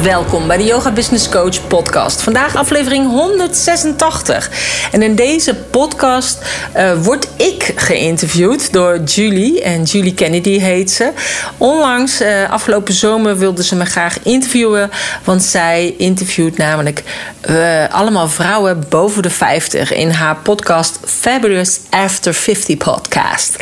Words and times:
Welkom 0.00 0.46
bij 0.46 0.56
de 0.56 0.64
Yoga 0.64 0.90
Business 0.90 1.28
Coach 1.28 1.66
podcast. 1.66 2.22
Vandaag 2.22 2.56
aflevering 2.56 3.08
186. 3.08 4.50
En 4.92 5.02
in 5.02 5.14
deze 5.14 5.54
podcast 5.54 6.44
uh, 6.76 7.02
word 7.02 7.28
ik 7.36 7.72
geïnterviewd 7.76 8.72
door 8.72 9.00
Julie. 9.00 9.62
En 9.62 9.82
Julie 9.82 10.14
Kennedy 10.14 10.58
heet 10.58 10.90
ze. 10.90 11.12
Onlangs, 11.58 12.22
uh, 12.22 12.50
afgelopen 12.50 12.94
zomer, 12.94 13.38
wilde 13.38 13.64
ze 13.64 13.76
me 13.76 13.84
graag 13.84 14.22
interviewen. 14.22 14.90
Want 15.24 15.42
zij 15.42 15.94
interviewt 15.98 16.56
namelijk 16.56 17.02
uh, 17.50 17.84
allemaal 17.90 18.28
vrouwen 18.28 18.84
boven 18.88 19.22
de 19.22 19.30
50 19.30 19.92
in 19.92 20.10
haar 20.10 20.36
podcast 20.36 20.98
Fabulous 21.04 21.80
After 21.90 22.34
50 22.34 22.76
podcast. 22.76 23.56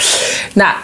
Nou, 0.52 0.74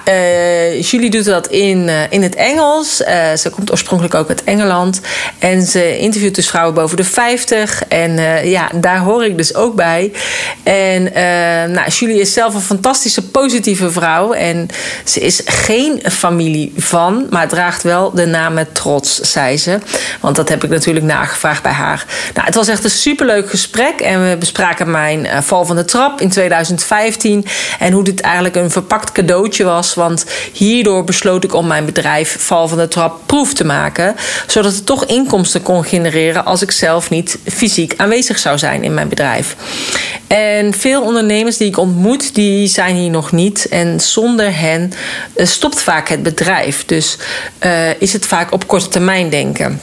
Julie 0.80 1.10
doet 1.10 1.24
dat 1.24 1.46
in, 1.46 1.88
in 2.10 2.22
het 2.22 2.34
Engels. 2.34 2.96
ze 3.36 3.50
komt 3.50 3.70
oorspronkelijk 3.70 4.14
ook 4.14 4.28
uit 4.28 4.44
Engeland. 4.44 5.00
En 5.38 5.62
ze 5.62 5.98
interviewt 5.98 6.34
dus 6.34 6.48
vrouwen 6.48 6.74
boven 6.74 6.96
de 6.96 7.04
50. 7.04 7.84
En 7.88 8.10
uh, 8.10 8.44
ja, 8.44 8.70
daar 8.74 8.98
hoor 8.98 9.24
ik 9.24 9.36
dus 9.36 9.54
ook 9.54 9.74
bij. 9.74 10.12
En 10.62 11.02
uh, 11.02 11.74
nou, 11.74 11.88
Julie 11.88 12.20
is 12.20 12.32
zelf 12.32 12.54
een 12.54 12.60
fantastische, 12.60 13.22
positieve 13.22 13.90
vrouw. 13.90 14.32
En 14.32 14.68
ze 15.04 15.20
is 15.20 15.42
geen 15.44 16.02
familie 16.10 16.72
van, 16.76 17.26
maar 17.30 17.48
draagt 17.48 17.82
wel 17.82 18.10
de 18.10 18.26
naam 18.26 18.54
met 18.54 18.74
trots, 18.74 19.20
zei 19.20 19.56
ze. 19.58 19.78
Want 20.20 20.36
dat 20.36 20.48
heb 20.48 20.64
ik 20.64 20.70
natuurlijk 20.70 21.06
nagevraagd 21.06 21.62
bij 21.62 21.72
haar. 21.72 22.04
Nou, 22.34 22.46
het 22.46 22.54
was 22.54 22.68
echt 22.68 22.84
een 22.84 22.90
superleuk 22.90 23.50
gesprek. 23.50 24.00
En 24.00 24.30
we 24.30 24.36
bespraken 24.36 24.90
mijn 24.90 25.24
uh, 25.24 25.38
val 25.40 25.64
van 25.64 25.76
de 25.76 25.84
trap 25.84 26.20
in 26.20 26.28
2015. 26.28 27.46
En 27.78 27.92
hoe 27.92 28.04
dit 28.04 28.20
eigenlijk 28.20 28.56
een 28.56 28.70
verpakt 28.70 29.12
cadeautje 29.12 29.64
was. 29.64 29.94
Want 29.94 30.24
hierdoor 30.52 31.04
besloot 31.04 31.44
ik 31.44 31.54
om 31.54 31.66
mijn 31.66 31.84
bedrijf 31.84 32.36
Val 32.38 32.68
van 32.68 32.78
de 32.78 32.88
Trap 32.88 33.20
proef 33.26 33.54
te 33.54 33.64
maken. 33.64 34.16
Zodat 34.46 34.72
er 34.72 34.84
toch 34.84 35.04
inkomsten 35.26 35.62
kon 35.62 35.84
genereren 35.84 36.44
als 36.44 36.62
ik 36.62 36.70
zelf 36.70 37.10
niet 37.10 37.38
fysiek 37.44 37.94
aanwezig 37.96 38.38
zou 38.38 38.58
zijn 38.58 38.82
in 38.82 38.94
mijn 38.94 39.08
bedrijf. 39.08 39.56
En 40.26 40.74
veel 40.74 41.02
ondernemers 41.02 41.56
die 41.56 41.68
ik 41.68 41.78
ontmoet, 41.78 42.34
die 42.34 42.68
zijn 42.68 42.94
hier 42.94 43.10
nog 43.10 43.32
niet. 43.32 43.68
En 43.68 44.00
zonder 44.00 44.58
hen 44.58 44.92
uh, 45.36 45.46
stopt 45.46 45.80
vaak 45.80 46.08
het 46.08 46.22
bedrijf. 46.22 46.84
Dus 46.84 47.18
uh, 47.64 48.00
is 48.00 48.12
het 48.12 48.26
vaak 48.26 48.52
op 48.52 48.66
korte 48.66 48.88
termijn 48.88 49.28
denken. 49.28 49.80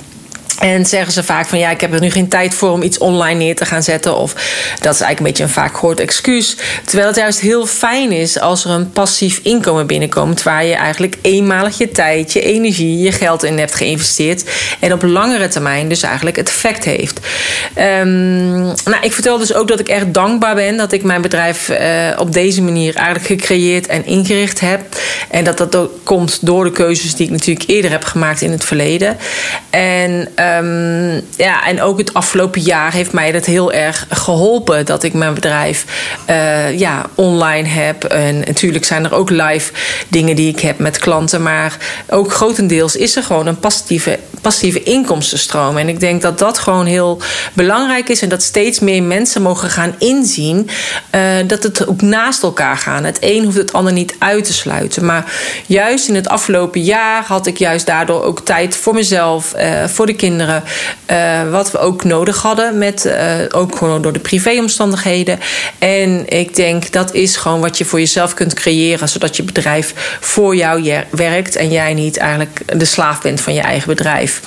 En 0.60 0.86
zeggen 0.86 1.14
ze 1.14 1.24
vaak 1.24 1.48
van 1.48 1.60
ja, 1.60 1.70
ik 1.70 1.82
heb 1.82 1.94
er 1.94 2.00
nu 2.00 2.10
geen 2.10 2.28
tijd 2.28 2.54
voor 2.54 2.72
om 2.72 2.82
iets 2.82 2.98
online 2.98 3.40
neer 3.40 3.56
te 3.56 3.66
gaan 3.66 3.84
zetten. 3.84 4.18
Of 4.18 4.34
dat 4.80 4.94
is 4.94 5.02
eigenlijk 5.02 5.20
een 5.20 5.26
beetje 5.26 5.44
een 5.44 5.50
vaak 5.50 5.76
gehoord 5.76 6.00
excuus. 6.00 6.58
Terwijl 6.86 7.08
het 7.08 7.18
juist 7.18 7.40
heel 7.40 7.66
fijn 7.66 8.12
is 8.12 8.40
als 8.40 8.66
er 8.66 8.72
een 8.72 8.92
passief 8.92 9.40
inkomen 9.44 9.88
binnenkomt. 9.88 10.44
Waar 10.44 10.66
je 10.66 10.76
eigenlijk 10.76 11.16
eenmalig 11.22 11.78
je 11.78 11.92
tijd, 11.92 12.34
je 12.34 12.42
energie, 12.42 13.00
je 13.00 13.12
geld 13.12 13.44
in 13.44 13.58
hebt 13.58 13.76
geïnvesteerd. 13.76 14.44
En 14.80 14.94
op 14.94 15.02
langere 15.02 15.48
termijn 15.48 15.90
dus 15.90 16.04
eigenlijk 16.04 16.36
het 16.36 16.48
effect 16.48 16.84
heeft. 16.84 17.20
Um, 17.78 18.62
nou, 18.62 18.98
ik 19.02 19.14
vertel 19.14 19.38
dus 19.38 19.54
ook 19.54 19.68
dat 19.68 19.80
ik 19.80 19.88
erg 19.88 20.04
dankbaar 20.08 20.56
ben 20.56 20.78
dat 20.78 20.92
ik 20.92 21.04
mijn 21.04 21.22
bedrijf 21.22 21.70
uh, 21.70 21.78
op 22.18 22.34
deze 22.34 22.62
manier 22.62 22.96
eigenlijk 22.96 23.26
gecreëerd 23.26 23.88
en 23.88 24.06
ingericht 24.06 24.60
heb. 24.60 24.82
En 25.30 25.44
dat 25.44 25.58
dat 25.58 25.76
ook 25.76 25.92
komt 26.04 26.38
door 26.42 26.64
de 26.64 26.72
keuzes 26.72 27.16
die 27.16 27.26
ik 27.26 27.32
natuurlijk 27.32 27.70
eerder 27.70 27.92
heb 27.92 28.04
gemaakt 28.04 28.42
in 28.42 28.52
het 28.52 28.66
verleden. 28.66 29.18
En 29.70 30.28
Um, 30.44 31.22
ja, 31.38 31.66
en 31.66 31.82
ook 31.82 31.98
het 31.98 32.14
afgelopen 32.14 32.62
jaar 32.62 32.94
heeft 32.94 33.12
mij 33.12 33.32
dat 33.32 33.46
heel 33.46 33.72
erg 33.72 34.06
geholpen. 34.10 34.86
Dat 34.86 35.04
ik 35.04 35.14
mijn 35.14 35.34
bedrijf 35.34 35.86
uh, 36.30 36.80
ja, 36.80 37.06
online 37.16 37.68
heb. 37.68 38.04
En 38.04 38.40
natuurlijk 38.40 38.86
zijn 38.86 39.06
er 39.06 39.14
ook 39.14 39.30
live 39.30 39.72
dingen 40.08 40.36
die 40.36 40.50
ik 40.50 40.60
heb 40.60 40.80
met 40.80 40.98
klanten. 40.98 41.42
Maar 41.42 41.78
ook 42.10 42.34
grotendeels 42.34 42.96
is 42.96 43.16
er 43.16 43.24
gewoon 43.24 43.48
een 43.48 43.60
passieve, 43.60 44.20
passieve 44.42 44.84
inkomstenstroom. 44.84 45.78
En 45.78 45.88
ik 45.88 46.00
denk 46.00 46.22
dat 46.22 46.40
dat 46.40 46.60
gewoon 46.60 46.86
heel 46.86 47.22
belangrijk 47.54 48.10
is. 48.10 48.22
En 48.22 48.30
dat 48.30 48.44
steeds 48.44 48.80
meer 48.80 49.04
mensen 49.04 49.42
mogen 49.42 49.70
gaan 49.70 49.96
inzien 49.98 50.70
uh, 51.16 51.22
dat 51.48 51.64
het 51.64 51.88
ook 51.88 52.02
naast 52.02 52.44
elkaar 52.44 52.78
gaan. 52.78 53.04
Het 53.04 53.18
een 53.20 53.44
hoeft 53.44 53.58
het 53.58 53.74
ander 53.74 53.94
niet 53.94 54.16
uit 54.20 54.44
te 54.44 54.54
sluiten. 54.54 55.06
Maar 55.06 55.32
juist 55.66 56.08
in 56.08 56.16
het 56.16 56.28
afgelopen 56.28 56.82
jaar 56.82 57.24
had 57.24 57.48
ik 57.48 57.58
juist 57.58 57.86
daardoor 57.86 58.24
ook 58.24 58.40
tijd 58.40 58.76
voor 58.76 58.94
mezelf, 58.94 59.54
uh, 59.58 59.84
voor 59.88 60.06
de 60.06 60.14
kinderen 60.14 60.32
Uh, 60.40 61.52
wat 61.52 61.72
we 61.72 61.78
ook 61.78 62.04
nodig 62.04 62.42
hadden, 62.42 62.78
met, 62.78 63.06
uh, 63.06 63.14
ook 63.52 63.76
gewoon 63.76 64.02
door 64.02 64.14
de 64.14 64.20
privéomstandigheden. 64.20 65.40
En 65.80 66.30
ik 66.30 66.56
denk 66.56 66.92
dat 66.92 67.14
is 67.14 67.36
gewoon 67.36 67.62
wat 67.62 67.78
je 67.78 67.86
voor 67.86 68.00
jezelf 68.00 68.34
kunt 68.34 68.54
creëren, 68.54 69.10
zodat 69.10 69.36
je 69.36 69.44
bedrijf 69.44 70.18
voor 70.20 70.56
jou 70.56 71.02
werkt 71.10 71.56
en 71.56 71.72
jij 71.72 71.94
niet 71.94 72.18
eigenlijk 72.18 72.80
de 72.80 72.86
slaaf 72.86 73.22
bent 73.22 73.42
van 73.42 73.54
je 73.54 73.62
eigen 73.62 73.88
bedrijf. 73.88 74.42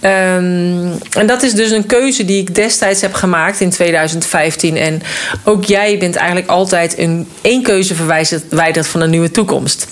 Um, 0.00 0.98
en 1.12 1.26
dat 1.26 1.42
is 1.42 1.52
dus 1.52 1.70
een 1.70 1.86
keuze 1.86 2.24
die 2.24 2.40
ik 2.40 2.54
destijds 2.54 3.00
heb 3.00 3.14
gemaakt 3.14 3.60
in 3.60 3.70
2015. 3.70 4.76
En 4.76 5.02
ook 5.44 5.64
jij 5.64 5.98
bent 5.98 6.16
eigenlijk 6.16 6.48
altijd 6.48 6.98
een 6.98 7.28
één 7.40 7.62
keuze 7.62 7.94
verwijderd 7.94 8.86
van 8.86 9.00
een 9.00 9.10
nieuwe 9.10 9.30
toekomst. 9.30 9.86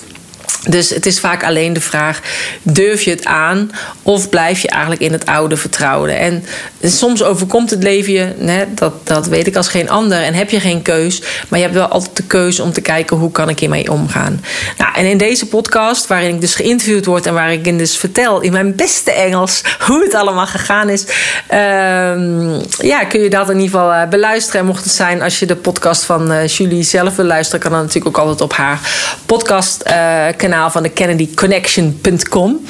Dus 0.69 0.91
het 0.91 1.07
is 1.07 1.21
vaak 1.21 1.45
alleen 1.45 1.73
de 1.73 1.81
vraag: 1.81 2.21
durf 2.63 3.03
je 3.03 3.11
het 3.11 3.25
aan 3.25 3.71
of 4.03 4.29
blijf 4.29 4.61
je 4.61 4.69
eigenlijk 4.69 5.03
in 5.03 5.13
het 5.13 5.27
oude 5.27 5.57
vertrouwen? 5.57 6.19
En 6.19 6.45
soms 6.83 7.23
overkomt 7.23 7.71
het 7.71 7.83
leven 7.83 8.13
je, 8.13 8.65
dat, 8.75 9.07
dat 9.07 9.27
weet 9.27 9.47
ik 9.47 9.57
als 9.57 9.69
geen 9.69 9.91
ander, 9.91 10.23
en 10.23 10.35
heb 10.35 10.51
je 10.51 10.61
geen 10.61 10.83
keus, 10.83 11.23
maar 11.49 11.59
je 11.59 11.65
hebt 11.65 11.77
wel 11.77 11.87
altijd 11.87 12.17
de 12.17 12.23
keuze 12.23 12.63
om 12.63 12.73
te 12.73 12.81
kijken 12.81 13.17
hoe 13.17 13.31
kan 13.31 13.49
ik 13.49 13.59
hiermee 13.59 13.91
omgaan. 13.91 14.45
Nou, 14.79 14.95
en 14.95 15.05
in 15.05 15.19
deze 15.19 15.47
podcast, 15.47 16.07
waarin 16.07 16.35
ik 16.35 16.41
dus 16.41 16.55
geïnterviewd 16.55 17.05
word 17.05 17.27
en 17.27 17.35
waar 17.35 17.53
ik 17.53 17.67
in 17.67 17.79
dus 17.79 17.97
vertel 17.97 18.41
in 18.41 18.53
mijn 18.53 18.75
beste 18.75 19.13
Engels 19.13 19.63
hoe 19.87 20.03
het 20.05 20.15
allemaal 20.15 20.47
gegaan 20.47 20.89
is, 20.89 21.03
um, 21.03 22.61
ja, 22.79 23.05
kun 23.05 23.21
je 23.21 23.31
dat 23.31 23.51
in 23.51 23.61
ieder 23.61 23.71
geval 23.71 23.93
uh, 23.93 24.09
beluisteren. 24.09 24.61
En 24.61 24.67
mocht 24.67 24.85
het 24.85 24.93
zijn 24.93 25.23
als 25.23 25.39
je 25.39 25.47
de 25.47 25.57
podcast 25.57 26.05
van 26.05 26.33
uh, 26.33 26.47
Julie 26.47 26.83
zelf 26.83 27.17
wil 27.17 27.25
luisteren, 27.25 27.61
kan 27.61 27.73
dat 27.73 27.81
natuurlijk 27.81 28.19
ook 28.19 28.25
altijd 28.25 28.41
op 28.41 28.53
haar 28.53 28.81
podcast 29.27 29.83
uh, 29.87 30.27
van 30.67 30.83
de 30.83 30.89
kennedyconnection.com. 30.89 32.51
Um, 32.51 32.61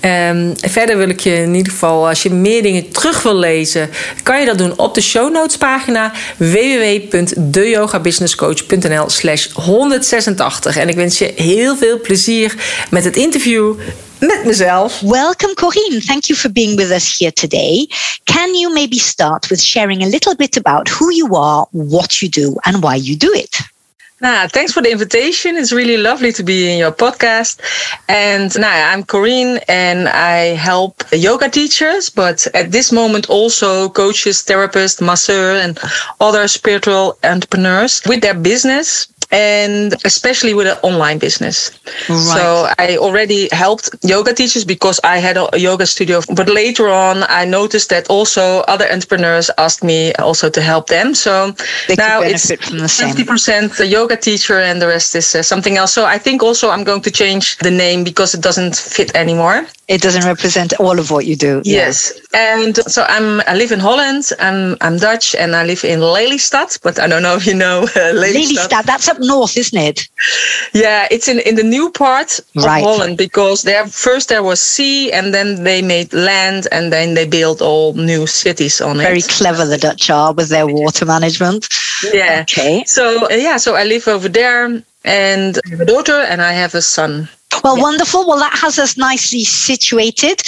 ehm, 0.00 0.52
verder 0.56 0.96
wil 0.96 1.08
ik 1.08 1.20
je 1.20 1.34
in 1.34 1.54
ieder 1.54 1.72
geval, 1.72 2.08
als 2.08 2.22
je 2.22 2.30
meer 2.30 2.62
dingen 2.62 2.90
terug 2.90 3.22
wil 3.22 3.36
lezen, 3.36 3.90
kan 4.22 4.40
je 4.40 4.46
dat 4.46 4.58
doen 4.58 4.78
op 4.78 4.94
de 4.94 5.00
show 5.00 5.32
notes 5.32 5.56
pagina 5.56 6.12
www.deyogabusinesscoach.nl 6.36 9.10
slash 9.10 9.48
186. 9.52 10.76
En 10.76 10.88
ik 10.88 10.94
wens 10.94 11.18
je 11.18 11.32
heel 11.36 11.76
veel 11.76 12.00
plezier 12.00 12.54
met 12.90 13.04
het 13.04 13.16
interview 13.16 13.74
met 14.18 14.44
mezelf. 14.44 15.00
Welcome, 15.00 15.54
Corinne. 15.54 16.00
Thank 16.00 16.24
you 16.24 16.38
for 16.38 16.52
being 16.52 16.76
with 16.76 16.90
us 16.90 17.18
here 17.18 17.32
today. 17.32 17.88
Can 18.24 18.54
you 18.54 18.72
maybe 18.72 18.98
start 18.98 19.48
with 19.48 19.62
sharing 19.62 20.02
a 20.02 20.06
little 20.06 20.36
bit 20.36 20.56
about 20.56 20.88
who 20.88 21.10
you 21.10 21.36
are, 21.36 21.66
what 21.70 22.20
you 22.20 22.30
do, 22.30 22.54
and 22.60 22.82
why 22.82 22.94
you 22.94 23.16
do 23.16 23.32
it? 23.32 23.71
Nah, 24.22 24.46
thanks 24.46 24.72
for 24.72 24.80
the 24.80 24.92
invitation. 24.92 25.56
It's 25.56 25.72
really 25.72 25.96
lovely 25.96 26.30
to 26.34 26.44
be 26.44 26.70
in 26.72 26.78
your 26.78 26.92
podcast. 26.92 27.58
And 28.08 28.56
nah, 28.56 28.68
I'm 28.68 29.02
Corinne 29.02 29.58
and 29.66 30.08
I 30.08 30.54
help 30.54 31.02
yoga 31.10 31.48
teachers, 31.48 32.08
but 32.08 32.46
at 32.54 32.70
this 32.70 32.92
moment 32.92 33.28
also 33.28 33.88
coaches, 33.88 34.36
therapists, 34.44 35.04
masseurs, 35.04 35.64
and 35.64 35.76
other 36.20 36.46
spiritual 36.46 37.18
entrepreneurs 37.24 38.00
with 38.06 38.20
their 38.20 38.34
business 38.34 39.11
and 39.32 39.94
especially 40.04 40.54
with 40.54 40.66
an 40.66 40.76
online 40.82 41.18
business. 41.18 41.70
Right. 42.08 42.36
So 42.36 42.68
I 42.78 42.98
already 42.98 43.48
helped 43.50 43.88
yoga 44.02 44.34
teachers 44.34 44.64
because 44.64 45.00
I 45.02 45.18
had 45.18 45.36
a 45.38 45.48
yoga 45.58 45.86
studio. 45.86 46.20
But 46.34 46.48
later 46.48 46.88
on, 46.88 47.24
I 47.28 47.44
noticed 47.46 47.88
that 47.88 48.08
also 48.08 48.60
other 48.68 48.86
entrepreneurs 48.92 49.50
asked 49.56 49.82
me 49.82 50.12
also 50.14 50.50
to 50.50 50.60
help 50.60 50.88
them. 50.88 51.14
So 51.14 51.52
they 51.88 51.94
now 51.96 52.20
it's 52.20 52.50
50% 52.50 53.80
a 53.80 53.86
yoga 53.86 54.16
teacher 54.16 54.58
and 54.58 54.80
the 54.80 54.86
rest 54.86 55.16
is 55.16 55.34
uh, 55.34 55.42
something 55.42 55.78
else. 55.78 55.92
So 55.92 56.04
I 56.04 56.18
think 56.18 56.42
also 56.42 56.68
I'm 56.68 56.84
going 56.84 57.02
to 57.02 57.10
change 57.10 57.56
the 57.58 57.70
name 57.70 58.04
because 58.04 58.34
it 58.34 58.42
doesn't 58.42 58.76
fit 58.76 59.14
anymore. 59.16 59.66
It 59.88 60.00
doesn't 60.00 60.24
represent 60.24 60.72
all 60.78 60.98
of 60.98 61.10
what 61.10 61.26
you 61.26 61.36
do. 61.36 61.60
Yes, 61.64 62.12
yeah. 62.32 62.58
and 62.58 62.76
so 62.76 63.04
I'm. 63.08 63.40
I 63.46 63.54
live 63.54 63.72
in 63.72 63.80
Holland. 63.80 64.30
I'm 64.38 64.76
I'm 64.80 64.96
Dutch, 64.96 65.34
and 65.34 65.56
I 65.56 65.64
live 65.64 65.84
in 65.84 66.00
Lelystad. 66.00 66.80
But 66.82 66.98
I 66.98 67.06
don't 67.06 67.22
know 67.22 67.36
if 67.36 67.46
you 67.46 67.54
know 67.54 67.82
uh, 67.82 67.86
Lelystad. 68.14 68.68
Lelystad. 68.68 68.84
That's 68.84 69.08
up 69.08 69.18
north, 69.20 69.56
isn't 69.56 69.78
it? 69.78 70.08
Yeah, 70.72 71.08
it's 71.10 71.28
in 71.28 71.40
in 71.40 71.56
the 71.56 71.64
new 71.64 71.90
part 71.90 72.38
of 72.56 72.64
right. 72.64 72.82
Holland 72.82 73.18
because 73.18 73.62
there 73.62 73.86
first 73.86 74.28
there 74.28 74.42
was 74.42 74.60
sea, 74.60 75.12
and 75.12 75.34
then 75.34 75.64
they 75.64 75.82
made 75.82 76.12
land, 76.12 76.68
and 76.70 76.92
then 76.92 77.14
they 77.14 77.26
built 77.26 77.60
all 77.60 77.92
new 77.94 78.26
cities 78.26 78.80
on 78.80 78.98
Very 78.98 79.18
it. 79.18 79.24
Very 79.24 79.36
clever 79.36 79.64
the 79.64 79.78
Dutch 79.78 80.10
are 80.10 80.32
with 80.32 80.48
their 80.48 80.66
water 80.66 81.04
management. 81.04 81.68
Yeah. 82.12 82.42
Okay. 82.42 82.84
So 82.86 83.26
uh, 83.26 83.34
yeah, 83.34 83.56
so 83.56 83.74
I 83.74 83.84
live 83.84 84.06
over 84.08 84.28
there, 84.28 84.82
and 85.04 85.58
I 85.66 85.68
have 85.70 85.80
a 85.80 85.84
daughter, 85.84 86.20
and 86.20 86.40
I 86.40 86.52
have 86.52 86.74
a 86.74 86.82
son. 86.82 87.28
Well, 87.62 87.76
yeah. 87.76 87.82
wonderful. 87.82 88.26
Well, 88.26 88.38
that 88.38 88.58
has 88.58 88.78
us 88.78 88.96
nicely 88.96 89.44
situated. 89.44 90.42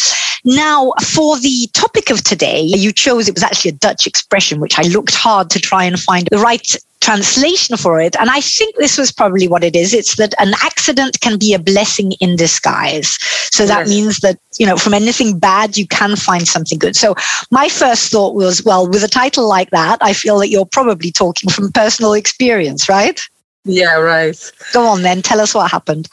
Now, 0.44 0.92
for 1.02 1.38
the 1.38 1.68
topic 1.72 2.10
of 2.10 2.22
today, 2.22 2.60
you 2.60 2.92
chose 2.92 3.28
it 3.28 3.34
was 3.34 3.42
actually 3.42 3.70
a 3.70 3.74
Dutch 3.74 4.06
expression, 4.06 4.60
which 4.60 4.78
I 4.78 4.82
looked 4.82 5.14
hard 5.14 5.50
to 5.50 5.60
try 5.60 5.84
and 5.84 5.98
find 5.98 6.28
the 6.30 6.38
right 6.38 6.76
translation 7.00 7.76
for 7.76 8.00
it. 8.00 8.16
And 8.18 8.30
I 8.30 8.40
think 8.40 8.76
this 8.76 8.96
was 8.96 9.12
probably 9.12 9.46
what 9.46 9.62
it 9.62 9.76
is. 9.76 9.92
It's 9.92 10.16
that 10.16 10.34
an 10.38 10.54
accident 10.62 11.20
can 11.20 11.38
be 11.38 11.52
a 11.52 11.58
blessing 11.58 12.12
in 12.12 12.36
disguise. 12.36 13.18
So 13.52 13.66
that 13.66 13.80
yes. 13.80 13.88
means 13.88 14.18
that, 14.20 14.38
you 14.58 14.66
know, 14.66 14.76
from 14.76 14.94
anything 14.94 15.38
bad, 15.38 15.76
you 15.76 15.86
can 15.86 16.16
find 16.16 16.48
something 16.48 16.78
good. 16.78 16.96
So 16.96 17.14
my 17.50 17.68
first 17.68 18.10
thought 18.10 18.34
was, 18.34 18.64
well, 18.64 18.88
with 18.88 19.04
a 19.04 19.08
title 19.08 19.46
like 19.46 19.70
that, 19.70 19.98
I 20.00 20.14
feel 20.14 20.38
that 20.38 20.48
you're 20.48 20.66
probably 20.66 21.12
talking 21.12 21.50
from 21.50 21.70
personal 21.72 22.14
experience, 22.14 22.88
right? 22.88 23.20
Yeah, 23.64 23.96
right. 23.96 24.38
Go 24.72 24.86
on 24.86 25.02
then. 25.02 25.22
Tell 25.22 25.40
us 25.40 25.54
what 25.54 25.70
happened. 25.70 26.08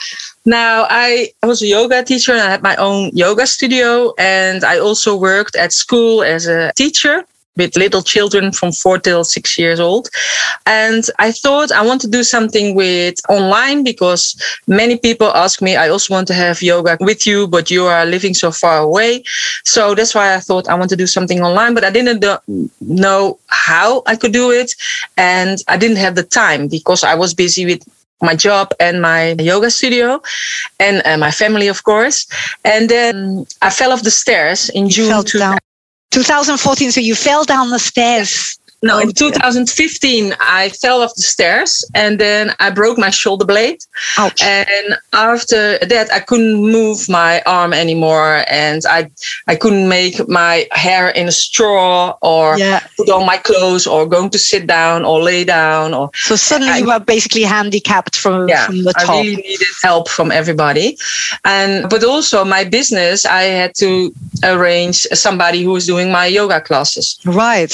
Now, 0.45 0.88
I, 0.89 1.30
I 1.44 1.48
was 1.48 1.62
a 1.62 1.68
yoga 1.68 2.03
teacher 2.03 2.31
and 2.31 2.42
I 2.42 2.50
had 2.50 2.63
my 2.63 2.75
own 2.77 3.12
yoga 3.13 3.45
studio. 3.45 4.13
And 4.18 4.63
I 4.63 4.80
also 4.80 5.15
worked 5.15 5.56
at 5.56 5.74
school 5.74 6.24
as 6.24 6.48
a 6.48 6.71
teacher 6.75 7.25
with 7.57 7.75
little 7.75 8.01
children 8.01 8.51
from 8.51 8.71
four 8.71 8.98
till 8.98 9.24
six 9.24 9.57
years 9.57 9.80
old. 9.80 10.09
And 10.65 11.03
I 11.19 11.31
thought 11.31 11.71
I 11.71 11.86
want 11.86 12.01
to 12.01 12.07
do 12.07 12.24
something 12.24 12.75
with 12.75 13.15
online 13.30 13.83
because 13.83 14.36
many 14.68 14.98
people 14.98 15.27
ask 15.36 15.62
me, 15.62 15.75
I 15.75 15.89
also 15.89 16.13
want 16.13 16.27
to 16.27 16.33
have 16.33 16.62
yoga 16.62 16.98
with 17.00 17.25
you, 17.27 17.48
but 17.48 17.69
you 17.69 17.86
are 17.86 18.06
living 18.06 18.33
so 18.33 18.51
far 18.51 18.80
away. 18.80 19.24
So 19.65 19.95
that's 19.95 20.15
why 20.15 20.36
I 20.36 20.39
thought 20.39 20.69
I 20.69 20.75
want 20.75 20.89
to 20.92 20.95
do 20.95 21.07
something 21.07 21.42
online, 21.42 21.74
but 21.74 21.83
I 21.83 21.89
didn't 21.92 22.24
know 22.80 23.39
how 23.48 24.04
I 24.07 24.15
could 24.15 24.33
do 24.33 24.51
it. 24.51 24.74
And 25.18 25.57
I 25.68 25.77
didn't 25.77 25.97
have 25.97 26.15
the 26.15 26.24
time 26.24 26.68
because 26.68 27.04
I 27.04 27.15
was 27.15 27.33
busy 27.33 27.65
with 27.65 27.83
my 28.21 28.36
job 28.36 28.71
and 28.80 29.01
my 29.01 29.31
yoga 29.39 29.71
studio 29.71 30.21
and 30.80 31.01
uh, 31.06 31.18
my 31.18 31.31
family, 31.31 31.68
of 31.68 31.83
course. 31.83 32.27
And 32.63 32.88
then 32.88 33.45
I 33.62 33.71
fell 33.71 33.92
off 33.92 34.04
the 34.04 34.12
stairs 34.12 34.69
in 34.69 34.86
you 34.86 34.92
June. 34.92 35.57
2014. 36.11 36.91
So 36.91 37.01
you 37.01 37.15
fell 37.15 37.43
down 37.43 37.69
the 37.69 37.79
stairs. 37.79 38.59
No, 38.83 38.98
in 38.98 39.12
2015, 39.13 40.33
I 40.39 40.69
fell 40.69 41.01
off 41.04 41.13
the 41.16 41.22
stairs 41.22 41.86
and 41.94 42.19
then 42.19 42.56
I 42.60 42.72
broke 42.72 42.98
my 42.98 43.12
shoulder 43.12 43.45
blade. 43.45 43.80
Ouch. 44.18 44.42
And 44.42 44.98
after 45.13 45.78
that, 45.80 46.12
I 46.12 46.19
couldn't 46.19 46.56
move 46.56 47.07
my 47.07 47.42
arm 47.45 47.74
anymore, 47.74 48.44
and 48.50 48.81
I 48.89 49.10
I 49.48 49.56
couldn't 49.56 49.88
make 49.88 50.28
my 50.28 50.68
hair 50.72 51.10
in 51.10 51.28
a 51.28 51.31
straw 51.31 52.18
or 52.22 52.57
yeah. 52.57 52.80
put 52.98 53.10
on 53.10 53.25
my 53.25 53.38
clothes 53.38 53.86
or 53.86 54.07
going 54.07 54.31
to 54.31 54.39
sit 54.39 54.66
down 54.66 55.06
or 55.06 55.22
lay 55.22 55.44
down 55.44 55.94
or. 55.94 56.10
So 56.13 56.36
suddenly 56.36 56.74
I, 56.74 56.78
you 56.80 56.88
were 56.88 57.00
basically 57.00 57.44
handicapped 57.44 58.16
from 58.16 58.50
yeah, 58.50 58.66
from 58.66 58.83
the 58.83 58.94
top. 58.94 59.10
I 59.10 59.22
really 59.22 59.36
needed 59.36 59.68
help 59.83 60.10
from 60.10 60.31
everybody, 60.31 60.98
and 61.45 61.88
but 61.89 62.04
also 62.04 62.44
my 62.44 62.63
business, 62.63 63.25
I 63.25 63.44
had 63.44 63.75
to 63.75 64.12
arrange 64.44 65.01
somebody 65.13 65.63
who 65.63 65.72
was 65.72 65.86
doing 65.86 66.12
my 66.12 66.25
yoga 66.25 66.62
classes. 66.62 67.19
Right. 67.25 67.74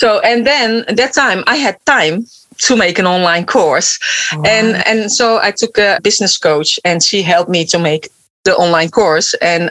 So, 0.00 0.20
and 0.20 0.46
then 0.46 0.84
at 0.88 0.96
that 0.96 1.14
time 1.14 1.44
I 1.46 1.56
had 1.56 1.78
time 1.86 2.26
to 2.58 2.76
make 2.76 2.98
an 2.98 3.06
online 3.06 3.46
course. 3.46 3.98
And, 4.44 4.76
and 4.86 5.10
so 5.10 5.38
I 5.38 5.50
took 5.50 5.78
a 5.78 5.98
business 6.02 6.38
coach 6.38 6.78
and 6.84 7.02
she 7.02 7.22
helped 7.22 7.50
me 7.50 7.64
to 7.66 7.78
make 7.78 8.08
the 8.44 8.54
online 8.56 8.90
course 8.90 9.34
and 9.40 9.70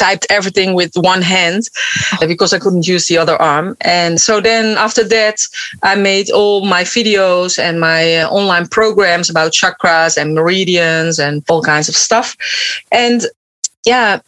typed 0.00 0.26
everything 0.30 0.74
with 0.74 0.92
one 0.96 1.22
hand 1.22 1.68
because 2.26 2.52
I 2.52 2.58
couldn't 2.58 2.86
use 2.86 3.06
the 3.06 3.18
other 3.18 3.36
arm. 3.36 3.76
And 3.82 4.20
so 4.20 4.40
then 4.40 4.78
after 4.78 5.04
that, 5.04 5.40
I 5.82 5.94
made 5.94 6.30
all 6.30 6.64
my 6.64 6.84
videos 6.84 7.58
and 7.58 7.80
my 7.80 8.16
uh, 8.16 8.28
online 8.30 8.66
programs 8.68 9.28
about 9.28 9.52
chakras 9.52 10.16
and 10.16 10.34
meridians 10.34 11.18
and 11.18 11.44
all 11.48 11.62
kinds 11.62 11.88
of 11.88 11.96
stuff. 11.96 12.36
And 12.90 13.26
yeah, 13.84 14.20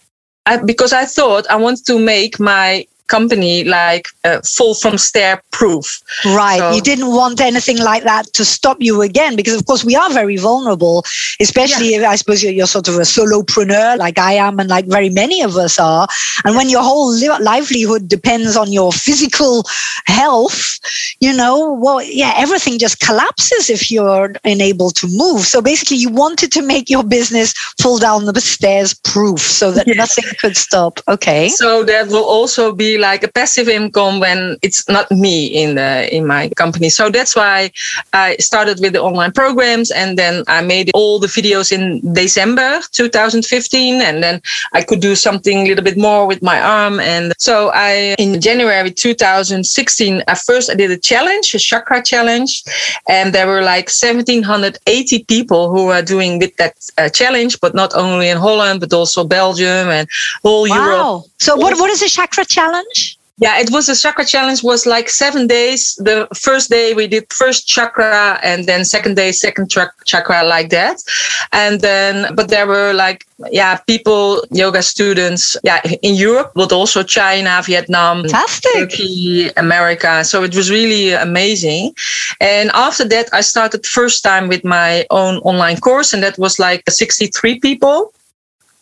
I, 0.47 0.59
because 0.59 0.93
I 0.93 1.05
thought 1.05 1.47
I 1.49 1.57
wanted 1.57 1.87
to 1.87 1.99
make 1.99 2.39
my 2.39 2.87
company 3.13 3.65
like 3.65 4.07
uh, 4.25 4.41
fall 4.57 4.75
from 4.75 4.97
stair 4.97 5.43
proof. 5.51 5.87
Right. 6.25 6.59
So, 6.59 6.73
you 6.73 6.81
didn't 6.81 7.11
want 7.21 7.41
anything 7.41 7.79
like 7.79 8.05
that 8.05 8.25
to 8.39 8.45
stop 8.45 8.79
you 8.81 9.03
again 9.03 9.37
because, 9.37 9.55
of 9.55 9.67
course, 9.67 9.85
we 9.85 9.95
are 9.95 10.11
very 10.11 10.39
vulnerable, 10.39 11.05
especially 11.39 11.91
yeah. 11.91 11.99
if 11.99 12.09
I 12.13 12.17
suppose 12.17 12.43
you're, 12.43 12.57
you're, 12.59 12.73
sort 12.73 12.89
of 12.89 12.95
a 12.95 13.07
solopreneur 13.17 13.99
like 13.99 14.19
I 14.19 14.33
am 14.47 14.59
and 14.59 14.69
like 14.71 14.87
very 14.87 15.11
many 15.11 15.43
of 15.43 15.57
us 15.57 15.79
are. 15.79 16.09
And 16.45 16.57
when 16.57 16.71
your 16.71 16.83
whole 16.83 17.11
li- 17.13 17.43
livelihood 17.53 18.09
depends 18.09 18.57
on 18.57 18.73
your 18.73 18.93
physical 18.93 19.65
health, 20.07 20.79
you 21.21 21.35
know, 21.37 21.75
well, 21.85 22.01
yeah, 22.03 22.33
everything 22.37 22.79
just 22.79 23.01
collapses 23.01 23.69
if 23.69 23.91
you're 23.91 24.33
unable 24.45 24.91
to 24.91 25.07
move. 25.09 25.43
So 25.43 25.61
basically, 25.61 25.99
you 25.99 26.11
wanted 26.25 26.51
to 26.53 26.63
make 26.63 26.89
your 26.89 27.05
business 27.05 27.53
fall 27.83 27.99
down 27.99 28.25
the 28.25 28.41
stairs 28.41 28.95
proof 28.95 29.41
so 29.41 29.71
that 29.73 29.87
nothing 30.03 30.25
could 30.41 30.57
stop. 30.57 31.01
Okay. 31.09 31.51
So 31.51 31.85
that 31.85 32.09
will 32.09 32.25
also 32.25 32.73
be 32.73 32.97
like 33.03 33.23
a 33.23 33.29
passive 33.29 33.69
income 33.69 34.21
when 34.21 34.57
it's 34.63 34.89
not 34.89 35.11
me 35.11 35.47
in 35.47 35.75
the 35.75 35.93
in 36.17 36.27
my 36.27 36.49
company. 36.63 36.89
So 36.89 37.11
that's 37.11 37.35
why 37.37 37.71
I 38.13 38.37
started 38.37 38.77
with 38.81 38.93
the 38.95 39.03
online 39.03 39.33
programs 39.33 39.91
and 39.91 40.19
then 40.21 40.35
I 40.49 40.63
made 40.63 40.91
all 40.95 41.19
the 41.19 41.33
videos 41.39 41.69
in 41.73 41.85
December 42.15 42.81
2015 42.93 44.01
and 44.01 44.23
then 44.23 44.41
I 44.73 44.81
could 44.83 45.01
do 45.01 45.15
something 45.15 45.59
a 45.59 45.69
little 45.69 45.85
bit 45.85 45.99
more 45.99 46.27
with 46.27 46.41
my 46.43 46.59
arm 46.61 47.01
and 47.01 47.33
so 47.39 47.55
I 47.75 48.15
in 48.19 48.41
January 48.41 48.91
2016 48.91 50.23
at 50.29 50.39
first 50.39 50.71
I 50.71 50.75
did 50.75 50.91
a 50.91 50.99
challenge, 51.11 51.55
a 51.55 51.59
chakra 51.59 52.03
challenge 52.03 52.63
and 53.09 53.33
there 53.35 53.47
were 53.47 53.63
like 53.75 53.87
1780 53.91 55.25
people 55.25 55.63
who 55.73 55.87
were 55.87 56.03
doing 56.15 56.39
with 56.39 56.55
that 56.57 56.75
uh, 56.99 57.09
challenge 57.09 57.61
but 57.61 57.75
not 57.75 57.91
only 57.95 58.29
in 58.29 58.39
Holland 58.39 58.81
but 58.81 58.93
also 58.93 59.25
Belgium 59.25 59.89
and 59.97 60.09
whole 60.43 60.69
wow. 60.69 60.77
Europe. 60.77 61.25
So 61.39 61.57
what 61.57 61.73
what 61.81 61.91
is 61.91 62.03
a 62.03 62.11
chakra 62.17 62.45
challenge? 62.45 62.92
Challenge? 62.93 63.19
Yeah, 63.39 63.59
it 63.59 63.71
was 63.73 63.89
a 63.89 63.97
chakra 63.97 64.25
challenge 64.25 64.63
was 64.63 64.87
like 64.87 65.09
seven 65.09 65.49
days. 65.49 65.97
The 65.97 66.29
first 66.33 66.71
day 66.71 66.95
we 66.95 67.09
did 67.09 67.25
first 67.33 67.67
chakra 67.67 68.39
and 68.43 68.67
then 68.67 68.85
second 68.85 69.17
day, 69.17 69.33
second 69.33 69.69
chakra 70.05 70.45
like 70.45 70.69
that. 70.71 71.03
And 71.51 71.81
then, 71.81 72.35
but 72.37 72.51
there 72.51 72.69
were 72.69 72.93
like, 72.93 73.27
yeah, 73.51 73.79
people, 73.79 74.45
yoga 74.53 74.83
students, 74.83 75.57
yeah, 75.65 75.81
in 76.03 76.15
Europe, 76.15 76.53
but 76.55 76.73
also 76.73 77.03
China, 77.03 77.61
Vietnam, 77.65 78.23
Fantastic. 78.23 78.91
Turkey, 78.91 79.49
America. 79.57 80.25
So 80.25 80.45
it 80.45 80.55
was 80.55 80.71
really 80.71 81.13
amazing. 81.13 81.95
And 82.41 82.71
after 82.75 83.05
that, 83.09 83.29
I 83.33 83.41
started 83.41 83.85
first 83.87 84.23
time 84.23 84.47
with 84.47 84.63
my 84.63 85.05
own 85.11 85.39
online 85.39 85.79
course 85.81 86.13
and 86.13 86.23
that 86.23 86.39
was 86.39 86.61
like 86.61 86.85
63 86.89 87.59
people. 87.59 88.13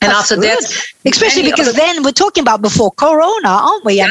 And 0.02 0.12
That's 0.12 0.32
after 0.32 0.36
good. 0.36 0.58
that, 0.58 0.84
especially 1.04 1.42
because 1.42 1.68
other... 1.68 1.76
then 1.76 2.02
we're 2.02 2.12
talking 2.12 2.40
about 2.40 2.62
before 2.62 2.90
Corona, 2.92 3.48
aren't 3.48 3.84
we? 3.84 3.94
Yeah. 3.94 4.06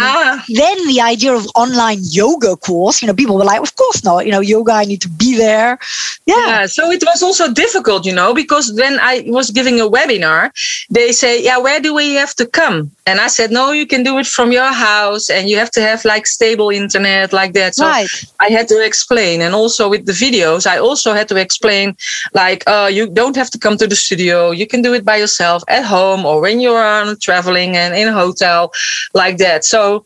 Mean, 0.48 0.58
then 0.58 0.88
the 0.88 1.01
idea 1.01 1.34
of 1.34 1.48
online 1.55 1.98
yoga 2.01 2.55
course, 2.58 3.01
you 3.01 3.08
know, 3.08 3.15
people 3.15 3.36
were 3.36 3.43
like, 3.43 3.60
of 3.60 3.75
course 3.75 4.03
not, 4.03 4.27
you 4.27 4.31
know, 4.31 4.39
yoga, 4.39 4.74
I 4.74 4.86
need 4.86 5.01
to 5.01 5.10
be 5.10 5.36
there. 5.36 5.79
Yeah. 6.27 6.36
yeah. 6.46 6.65
So 6.67 6.91
it 6.91 7.03
was 7.03 7.24
also 7.24 7.51
difficult, 7.51 8.05
you 8.05 8.13
know, 8.13 8.36
because 8.36 8.72
when 8.74 9.00
I 9.00 9.24
was 9.27 9.50
giving 9.50 9.79
a 9.79 9.89
webinar, 9.89 10.51
they 10.91 11.12
say, 11.12 11.43
yeah, 11.43 11.58
where 11.58 11.79
do 11.79 11.96
we 11.96 12.13
have 12.13 12.36
to 12.36 12.46
come? 12.46 12.91
And 13.08 13.19
I 13.19 13.27
said, 13.27 13.50
no, 13.50 13.72
you 13.72 13.88
can 13.88 14.03
do 14.03 14.19
it 14.19 14.27
from 14.27 14.51
your 14.51 14.72
house 14.72 15.31
and 15.31 15.50
you 15.50 15.58
have 15.58 15.72
to 15.72 15.81
have 15.81 16.05
like 16.05 16.27
stable 16.27 16.69
internet 16.69 17.34
like 17.34 17.53
that. 17.53 17.74
So 17.74 17.88
right. 17.88 18.08
I 18.39 18.50
had 18.50 18.67
to 18.67 18.86
explain. 18.86 19.41
And 19.41 19.55
also 19.55 19.89
with 19.89 20.05
the 20.05 20.12
videos, 20.12 20.67
I 20.67 20.77
also 20.77 21.13
had 21.13 21.27
to 21.29 21.36
explain 21.36 21.98
like, 22.36 22.63
uh, 22.67 22.89
you 22.93 23.10
don't 23.10 23.36
have 23.36 23.50
to 23.50 23.58
come 23.58 23.75
to 23.77 23.88
the 23.88 23.96
studio. 23.96 24.51
You 24.51 24.67
can 24.67 24.84
do 24.84 24.93
it 24.93 25.03
by 25.03 25.17
yourself 25.17 25.63
at 25.80 25.86
home 25.86 26.26
or 26.26 26.42
when 26.42 26.60
you're 26.60 26.84
on 26.84 27.18
traveling 27.20 27.76
and 27.76 27.96
in 27.96 28.08
a 28.08 28.14
hotel 28.14 28.72
like 29.14 29.38
that. 29.38 29.66
So 29.66 30.06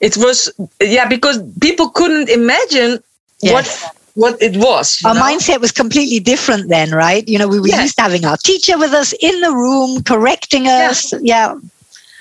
it 0.00 0.16
was, 0.16 0.50
yeah, 0.80 1.08
because 1.08 1.36
people 1.60 1.90
couldn't 1.90 2.28
imagine 2.28 3.02
yes. 3.40 3.52
what 3.52 3.96
what 4.14 4.42
it 4.42 4.56
was. 4.56 5.00
Our 5.04 5.14
know? 5.14 5.22
mindset 5.22 5.60
was 5.60 5.72
completely 5.72 6.20
different 6.20 6.68
then, 6.68 6.90
right? 6.90 7.26
You 7.26 7.38
know, 7.38 7.48
we 7.48 7.60
were 7.60 7.68
yes. 7.68 7.82
used 7.82 7.96
to 7.96 8.02
having 8.02 8.24
our 8.24 8.36
teacher 8.36 8.76
with 8.78 8.92
us 8.92 9.14
in 9.20 9.40
the 9.40 9.52
room, 9.52 10.02
correcting 10.02 10.68
us. 10.68 11.12
Yeah. 11.12 11.18
yeah. 11.22 11.58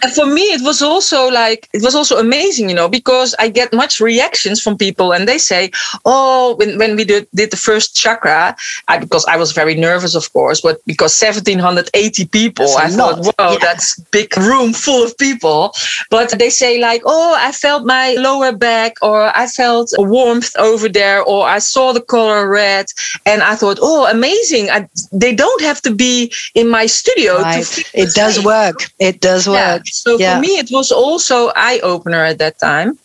And 0.03 0.11
for 0.13 0.25
me 0.25 0.41
it 0.41 0.61
was 0.63 0.81
also 0.81 1.29
like 1.29 1.69
it 1.73 1.81
was 1.81 1.95
also 1.95 2.17
amazing 2.17 2.69
you 2.69 2.75
know 2.75 2.89
because 2.89 3.35
i 3.39 3.47
get 3.47 3.71
much 3.73 3.99
reactions 3.99 4.61
from 4.61 4.77
people 4.77 5.13
and 5.13 5.27
they 5.27 5.37
say 5.37 5.71
oh 6.05 6.55
when, 6.57 6.77
when 6.77 6.95
we 6.95 7.03
did, 7.03 7.27
did 7.33 7.51
the 7.51 7.57
first 7.57 7.95
chakra 7.95 8.55
I, 8.87 8.97
because 8.97 9.25
i 9.25 9.37
was 9.37 9.51
very 9.51 9.75
nervous 9.75 10.15
of 10.15 10.31
course 10.33 10.61
but 10.61 10.79
because 10.85 11.19
1780 11.19 12.25
people 12.27 12.67
i 12.77 12.89
thought 12.89 13.19
whoa 13.19 13.53
yeah. 13.53 13.57
that's 13.59 13.99
big 14.11 14.35
room 14.37 14.73
full 14.73 15.03
of 15.05 15.17
people 15.17 15.73
but 16.09 16.37
they 16.37 16.49
say 16.49 16.79
like 16.79 17.01
oh 17.05 17.35
i 17.37 17.51
felt 17.51 17.85
my 17.85 18.13
lower 18.13 18.51
back 18.51 18.93
or 19.01 19.35
i 19.37 19.47
felt 19.47 19.91
warmth 19.97 20.51
over 20.57 20.89
there 20.89 21.21
or 21.23 21.47
i 21.47 21.59
saw 21.59 21.93
the 21.93 22.01
color 22.01 22.47
red 22.47 22.85
and 23.25 23.43
i 23.43 23.55
thought 23.55 23.77
oh 23.81 24.09
amazing 24.09 24.69
I, 24.69 24.87
they 25.11 25.35
don't 25.35 25.61
have 25.61 25.81
to 25.83 25.93
be 25.93 26.31
in 26.55 26.69
my 26.69 26.85
studio 26.85 27.39
right. 27.39 27.65
it 27.93 28.13
does 28.13 28.43
work 28.43 28.91
it 28.99 29.21
does 29.21 29.47
work 29.47 29.83
yeah. 29.85 29.90
So 29.91 30.17
yeah. 30.17 30.35
for 30.35 30.41
me, 30.41 30.57
it 30.57 30.69
was 30.71 30.91
also 30.91 31.51
eye 31.55 31.79
opener 31.83 32.23
at 32.23 32.39
that 32.39 32.59
time. 32.59 32.97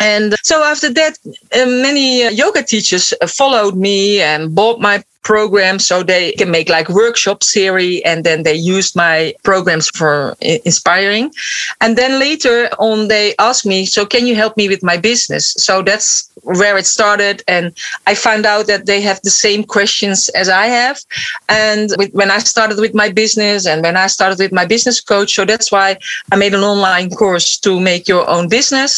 And 0.00 0.34
so 0.42 0.62
after 0.64 0.90
that, 0.90 1.18
uh, 1.26 1.66
many 1.66 2.24
uh, 2.24 2.30
yoga 2.30 2.62
teachers 2.62 3.12
uh, 3.20 3.26
followed 3.26 3.76
me 3.76 4.20
and 4.20 4.54
bought 4.54 4.80
my 4.80 5.04
program 5.22 5.78
so 5.78 6.02
they 6.02 6.32
can 6.32 6.50
make 6.50 6.68
like 6.68 6.88
workshop 6.88 7.42
series 7.42 8.02
and 8.04 8.24
then 8.24 8.42
they 8.42 8.54
used 8.54 8.96
my 8.96 9.34
programs 9.42 9.88
for 9.90 10.36
inspiring. 10.40 11.32
And 11.80 11.96
then 11.96 12.18
later 12.18 12.68
on 12.78 13.08
they 13.08 13.34
asked 13.38 13.66
me 13.66 13.86
so 13.86 14.04
can 14.04 14.26
you 14.26 14.34
help 14.34 14.56
me 14.56 14.68
with 14.68 14.82
my 14.82 14.96
business? 14.96 15.54
So 15.58 15.82
that's 15.82 16.28
where 16.42 16.76
it 16.76 16.86
started 16.86 17.42
and 17.46 17.72
i 18.06 18.14
found 18.14 18.44
out 18.46 18.66
that 18.66 18.86
they 18.86 19.00
have 19.00 19.20
the 19.22 19.30
same 19.30 19.62
questions 19.62 20.28
as 20.30 20.48
i 20.48 20.66
have. 20.66 20.98
And 21.48 21.90
with, 21.98 22.12
when 22.12 22.30
i 22.30 22.38
started 22.38 22.78
with 22.78 22.94
my 22.94 23.10
business 23.10 23.66
and 23.66 23.82
when 23.82 23.96
i 23.96 24.08
started 24.08 24.38
with 24.38 24.52
my 24.52 24.66
business 24.66 25.00
coach 25.00 25.34
so 25.34 25.44
that's 25.44 25.70
why 25.70 25.96
i 26.32 26.36
made 26.36 26.54
an 26.54 26.64
online 26.64 27.10
course 27.10 27.58
to 27.58 27.80
make 27.80 28.08
your 28.08 28.28
own 28.28 28.48
business. 28.48 28.92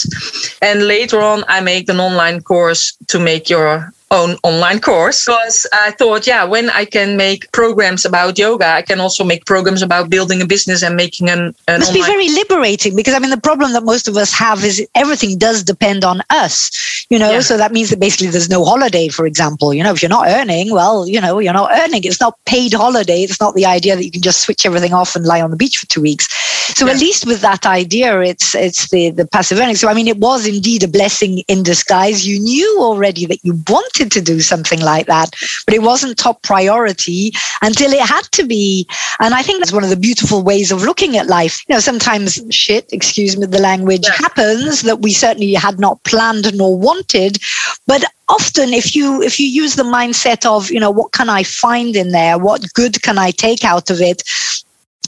And 0.62 0.86
later 0.86 1.20
on 1.20 1.44
i 1.48 1.60
made 1.60 1.88
an 1.90 2.00
online 2.00 2.40
course 2.42 2.96
to 3.08 3.18
make 3.20 3.50
your 3.50 3.92
own 4.14 4.36
online 4.42 4.80
course 4.80 5.24
because 5.26 5.66
I 5.72 5.90
thought, 5.90 6.26
yeah, 6.26 6.44
when 6.44 6.70
I 6.70 6.84
can 6.84 7.16
make 7.16 7.50
programs 7.52 8.04
about 8.04 8.38
yoga, 8.38 8.66
I 8.66 8.82
can 8.82 9.00
also 9.00 9.24
make 9.24 9.44
programs 9.44 9.82
about 9.82 10.08
building 10.08 10.40
a 10.40 10.46
business 10.46 10.82
and 10.82 10.96
making 10.96 11.28
an. 11.28 11.40
an 11.68 11.74
it 11.74 11.78
must 11.78 11.90
online- 11.90 12.02
be 12.02 12.12
very 12.14 12.28
liberating 12.40 12.96
because 12.96 13.14
I 13.14 13.18
mean, 13.18 13.30
the 13.30 13.46
problem 13.50 13.72
that 13.72 13.84
most 13.84 14.08
of 14.08 14.16
us 14.16 14.32
have 14.32 14.64
is 14.64 14.86
everything 14.94 15.36
does 15.38 15.62
depend 15.62 16.04
on 16.04 16.22
us, 16.30 17.04
you 17.10 17.18
know. 17.18 17.32
Yeah. 17.32 17.40
So 17.40 17.56
that 17.56 17.72
means 17.72 17.90
that 17.90 18.00
basically 18.00 18.28
there's 18.28 18.48
no 18.48 18.64
holiday, 18.64 19.08
for 19.08 19.26
example. 19.26 19.74
You 19.74 19.82
know, 19.82 19.92
if 19.92 20.02
you're 20.02 20.08
not 20.08 20.28
earning, 20.28 20.72
well, 20.72 21.06
you 21.08 21.20
know, 21.20 21.38
you're 21.38 21.52
not 21.52 21.70
earning. 21.80 22.04
It's 22.04 22.20
not 22.20 22.38
paid 22.46 22.72
holiday. 22.72 23.22
It's 23.22 23.40
not 23.40 23.54
the 23.54 23.66
idea 23.66 23.96
that 23.96 24.04
you 24.04 24.10
can 24.10 24.22
just 24.22 24.42
switch 24.42 24.64
everything 24.64 24.94
off 24.94 25.16
and 25.16 25.26
lie 25.26 25.42
on 25.42 25.50
the 25.50 25.56
beach 25.56 25.78
for 25.78 25.86
two 25.86 26.00
weeks. 26.00 26.28
So 26.74 26.86
yeah. 26.86 26.92
at 26.92 27.00
least 27.00 27.26
with 27.26 27.40
that 27.40 27.66
idea, 27.66 28.20
it's 28.20 28.54
it's 28.54 28.90
the 28.90 29.10
the 29.10 29.26
passive 29.26 29.58
earning. 29.58 29.76
So 29.76 29.88
I 29.88 29.94
mean, 29.94 30.08
it 30.08 30.18
was 30.18 30.46
indeed 30.46 30.82
a 30.82 30.88
blessing 30.88 31.38
in 31.48 31.62
disguise. 31.62 32.26
You 32.26 32.40
knew 32.40 32.78
already 32.80 33.26
that 33.26 33.44
you 33.44 33.60
wanted 33.68 34.03
wanted 34.04 34.24
to 34.24 34.32
do 34.32 34.40
something 34.40 34.80
like 34.80 35.06
that, 35.06 35.30
but 35.64 35.74
it 35.74 35.82
wasn't 35.82 36.18
top 36.18 36.42
priority 36.42 37.32
until 37.62 37.92
it 37.92 38.06
had 38.06 38.22
to 38.32 38.44
be. 38.44 38.86
And 39.20 39.34
I 39.34 39.42
think 39.42 39.60
that's 39.60 39.72
one 39.72 39.84
of 39.84 39.90
the 39.90 39.96
beautiful 39.96 40.42
ways 40.42 40.70
of 40.70 40.82
looking 40.82 41.16
at 41.16 41.26
life. 41.26 41.62
You 41.68 41.74
know, 41.74 41.80
sometimes 41.80 42.40
shit, 42.50 42.92
excuse 42.92 43.36
me, 43.36 43.46
the 43.46 43.60
language 43.60 44.04
yeah. 44.04 44.14
happens 44.14 44.82
that 44.82 45.00
we 45.00 45.12
certainly 45.12 45.54
had 45.54 45.78
not 45.78 46.02
planned 46.04 46.54
nor 46.54 46.78
wanted, 46.78 47.38
but 47.86 48.04
often 48.28 48.72
if 48.72 48.94
you 48.96 49.22
if 49.22 49.38
you 49.38 49.46
use 49.46 49.76
the 49.76 49.82
mindset 49.82 50.46
of 50.46 50.70
you 50.70 50.80
know 50.80 50.90
what 50.90 51.12
can 51.12 51.28
i 51.28 51.42
find 51.42 51.94
in 51.94 52.10
there 52.10 52.38
what 52.38 52.64
good 52.72 53.02
can 53.02 53.18
i 53.18 53.30
take 53.30 53.64
out 53.66 53.90
of 53.90 54.00
it 54.00 54.22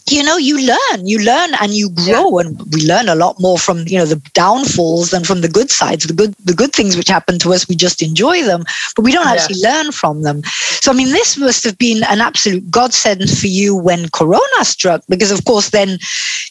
you 0.09 0.23
know 0.23 0.37
you 0.37 0.59
learn 0.59 1.07
you 1.07 1.19
learn 1.19 1.51
and 1.61 1.75
you 1.75 1.91
grow 1.91 2.39
yeah. 2.39 2.47
and 2.47 2.61
we 2.73 2.87
learn 2.87 3.09
a 3.09 3.15
lot 3.15 3.41
more 3.41 3.59
from 3.59 3.79
you 3.87 3.99
know 3.99 4.05
the 4.05 4.21
downfalls 4.35 5.11
than 5.11 5.25
from 5.25 5.41
the 5.41 5.49
good 5.49 5.71
sides. 5.71 6.07
The 6.07 6.13
good 6.13 6.35
the 6.45 6.55
good 6.55 6.73
things 6.73 6.97
which 6.97 7.09
happen 7.09 7.39
to 7.41 7.53
us 7.53 7.69
we 7.69 7.75
just 7.75 8.03
enjoy 8.03 8.43
them 8.43 8.65
but 8.95 9.05
we 9.05 9.13
don't 9.13 9.27
actually 9.27 9.61
yeah. 9.61 9.71
learn 9.71 9.93
from 9.93 10.23
them. 10.23 10.43
So 10.83 10.93
i 10.93 10.95
mean 10.95 11.11
this 11.13 11.37
must 11.37 11.65
have 11.65 11.79
been 11.79 12.05
an 12.05 12.21
absolute 12.21 12.71
godsend 12.71 13.29
for 13.31 13.47
you 13.47 13.77
when 13.77 14.09
corona 14.11 14.63
struck 14.63 15.03
because 15.09 15.31
of 15.31 15.45
course 15.45 15.71
then 15.71 15.99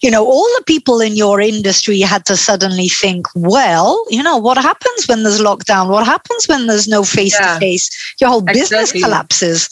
you 0.02 0.12
know 0.12 0.26
all 0.26 0.48
the 0.58 0.64
people 0.66 1.00
in 1.00 1.16
your 1.16 1.40
industry 1.40 2.00
had 2.02 2.26
to 2.26 2.36
suddenly 2.36 2.90
think 2.90 3.28
well 3.36 4.04
you 4.10 4.22
know 4.22 4.38
what 4.38 4.58
happens 4.58 5.08
when 5.08 5.24
there's 5.24 5.42
lockdown? 5.42 5.90
What 5.90 6.06
happens 6.06 6.48
when 6.48 6.68
there's 6.68 6.88
no 6.88 7.04
face 7.04 7.38
to 7.38 7.58
face 7.60 7.90
your 8.20 8.30
whole 8.30 8.42
business 8.42 8.92
collapses 8.92 9.70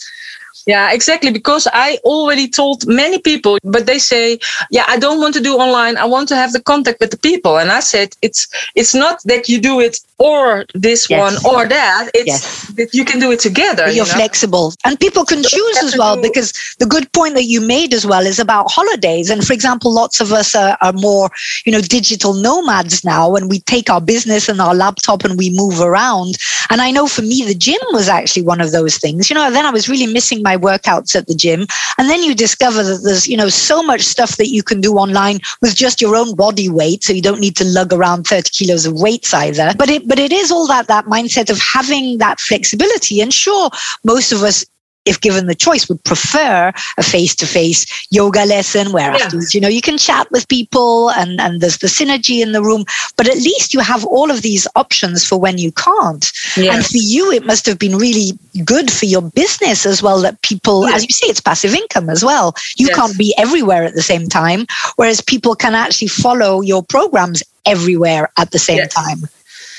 yeah, 0.66 0.92
exactly. 0.92 1.30
Because 1.30 1.68
I 1.72 1.98
already 2.04 2.48
told 2.48 2.86
many 2.86 3.18
people, 3.18 3.58
but 3.62 3.86
they 3.86 3.98
say, 3.98 4.38
"Yeah, 4.70 4.84
I 4.88 4.98
don't 4.98 5.20
want 5.20 5.34
to 5.34 5.40
do 5.40 5.56
online. 5.56 5.96
I 5.96 6.04
want 6.06 6.28
to 6.28 6.36
have 6.36 6.52
the 6.52 6.62
contact 6.62 7.00
with 7.00 7.10
the 7.10 7.18
people." 7.18 7.58
And 7.58 7.70
I 7.70 7.80
said, 7.80 8.16
"It's 8.22 8.48
it's 8.74 8.94
not 8.94 9.20
that 9.24 9.48
you 9.48 9.60
do 9.60 9.80
it 9.80 10.00
or 10.24 10.64
this 10.72 11.08
yes. 11.10 11.20
one 11.20 11.34
or 11.54 11.68
that. 11.68 12.10
It's 12.14 12.26
yes. 12.26 12.68
that 12.76 12.94
you 12.94 13.04
can 13.04 13.20
do 13.20 13.30
it 13.30 13.40
together. 13.40 13.84
You're 13.84 14.06
you 14.06 14.12
know? 14.12 14.18
flexible, 14.18 14.72
and 14.84 14.98
people 14.98 15.24
can 15.26 15.42
choose 15.42 15.82
as 15.82 15.96
well. 15.98 16.20
Because 16.20 16.52
the 16.78 16.86
good 16.86 17.12
point 17.12 17.34
that 17.34 17.44
you 17.44 17.60
made 17.60 17.92
as 17.92 18.06
well 18.06 18.24
is 18.26 18.38
about 18.38 18.70
holidays. 18.70 19.28
And 19.28 19.46
for 19.46 19.52
example, 19.52 19.92
lots 19.92 20.20
of 20.20 20.32
us 20.32 20.54
are, 20.54 20.78
are 20.80 20.94
more, 20.94 21.28
you 21.66 21.72
know, 21.72 21.82
digital 21.82 22.32
nomads 22.32 23.04
now, 23.04 23.34
and 23.34 23.50
we 23.50 23.60
take 23.60 23.90
our 23.90 24.00
business 24.00 24.48
and 24.48 24.60
our 24.60 24.74
laptop 24.74 25.24
and 25.24 25.36
we 25.36 25.50
move 25.50 25.80
around. 25.80 26.38
And 26.70 26.80
I 26.80 26.90
know 26.90 27.06
for 27.06 27.22
me, 27.22 27.44
the 27.44 27.54
gym 27.54 27.80
was 27.92 28.08
actually 28.08 28.42
one 28.42 28.62
of 28.62 28.72
those 28.72 28.96
things. 28.96 29.28
You 29.28 29.34
know, 29.34 29.50
then 29.50 29.66
I 29.66 29.70
was 29.70 29.90
really 29.90 30.10
missing 30.10 30.42
my 30.42 30.56
workouts 30.56 31.14
at 31.14 31.26
the 31.26 31.34
gym, 31.34 31.66
and 31.98 32.08
then 32.08 32.22
you 32.22 32.34
discover 32.34 32.82
that 32.82 33.02
there's, 33.04 33.28
you 33.28 33.36
know, 33.36 33.50
so 33.50 33.82
much 33.82 34.00
stuff 34.00 34.38
that 34.38 34.48
you 34.48 34.62
can 34.62 34.80
do 34.80 34.94
online 34.94 35.40
with 35.60 35.76
just 35.76 36.00
your 36.00 36.16
own 36.16 36.34
body 36.34 36.70
weight, 36.70 37.04
so 37.04 37.12
you 37.12 37.20
don't 37.20 37.40
need 37.40 37.56
to 37.56 37.64
lug 37.64 37.92
around 37.92 38.26
30 38.26 38.48
kilos 38.50 38.86
of 38.86 38.94
weights 38.94 39.34
either. 39.34 39.72
But 39.76 39.90
it 39.90 40.08
but 40.13 40.13
it 40.18 40.32
is 40.32 40.50
all 40.50 40.66
that 40.68 40.86
that 40.88 41.06
mindset 41.06 41.50
of 41.50 41.58
having 41.60 42.18
that 42.18 42.40
flexibility. 42.40 43.20
And 43.20 43.32
sure, 43.32 43.70
most 44.04 44.32
of 44.32 44.42
us 44.42 44.64
if 45.04 45.20
given 45.20 45.46
the 45.46 45.54
choice, 45.54 45.88
would 45.88 46.02
prefer 46.04 46.72
a 46.96 47.02
face-to-face 47.02 48.06
yoga 48.10 48.44
lesson 48.46 48.92
where 48.92 49.10
yeah. 49.10 49.24
afterwards, 49.24 49.54
you 49.54 49.60
know, 49.60 49.68
you 49.68 49.82
can 49.82 49.98
chat 49.98 50.30
with 50.30 50.48
people 50.48 51.10
and, 51.10 51.40
and 51.40 51.60
there's 51.60 51.78
the 51.78 51.86
synergy 51.86 52.40
in 52.40 52.52
the 52.52 52.62
room. 52.62 52.84
But 53.16 53.28
at 53.28 53.36
least 53.36 53.74
you 53.74 53.80
have 53.80 54.04
all 54.06 54.30
of 54.30 54.42
these 54.42 54.66
options 54.76 55.26
for 55.26 55.38
when 55.38 55.58
you 55.58 55.72
can't. 55.72 56.30
Yes. 56.56 56.74
And 56.74 56.86
for 56.86 56.96
you, 56.96 57.30
it 57.30 57.44
must 57.44 57.66
have 57.66 57.78
been 57.78 57.96
really 57.96 58.32
good 58.64 58.90
for 58.90 59.04
your 59.06 59.22
business 59.22 59.84
as 59.84 60.02
well 60.02 60.20
that 60.20 60.40
people, 60.42 60.86
yes. 60.86 60.96
as 60.96 61.02
you 61.02 61.10
say, 61.10 61.26
it's 61.26 61.40
passive 61.40 61.74
income 61.74 62.08
as 62.08 62.24
well. 62.24 62.54
You 62.76 62.86
yes. 62.88 62.96
can't 62.96 63.18
be 63.18 63.34
everywhere 63.36 63.84
at 63.84 63.94
the 63.94 64.02
same 64.02 64.28
time, 64.28 64.66
whereas 64.96 65.20
people 65.20 65.54
can 65.54 65.74
actually 65.74 66.08
follow 66.08 66.60
your 66.60 66.82
programs 66.82 67.42
everywhere 67.66 68.30
at 68.38 68.50
the 68.52 68.58
same 68.58 68.88
time. 68.88 69.18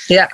Yeah, 0.08 0.28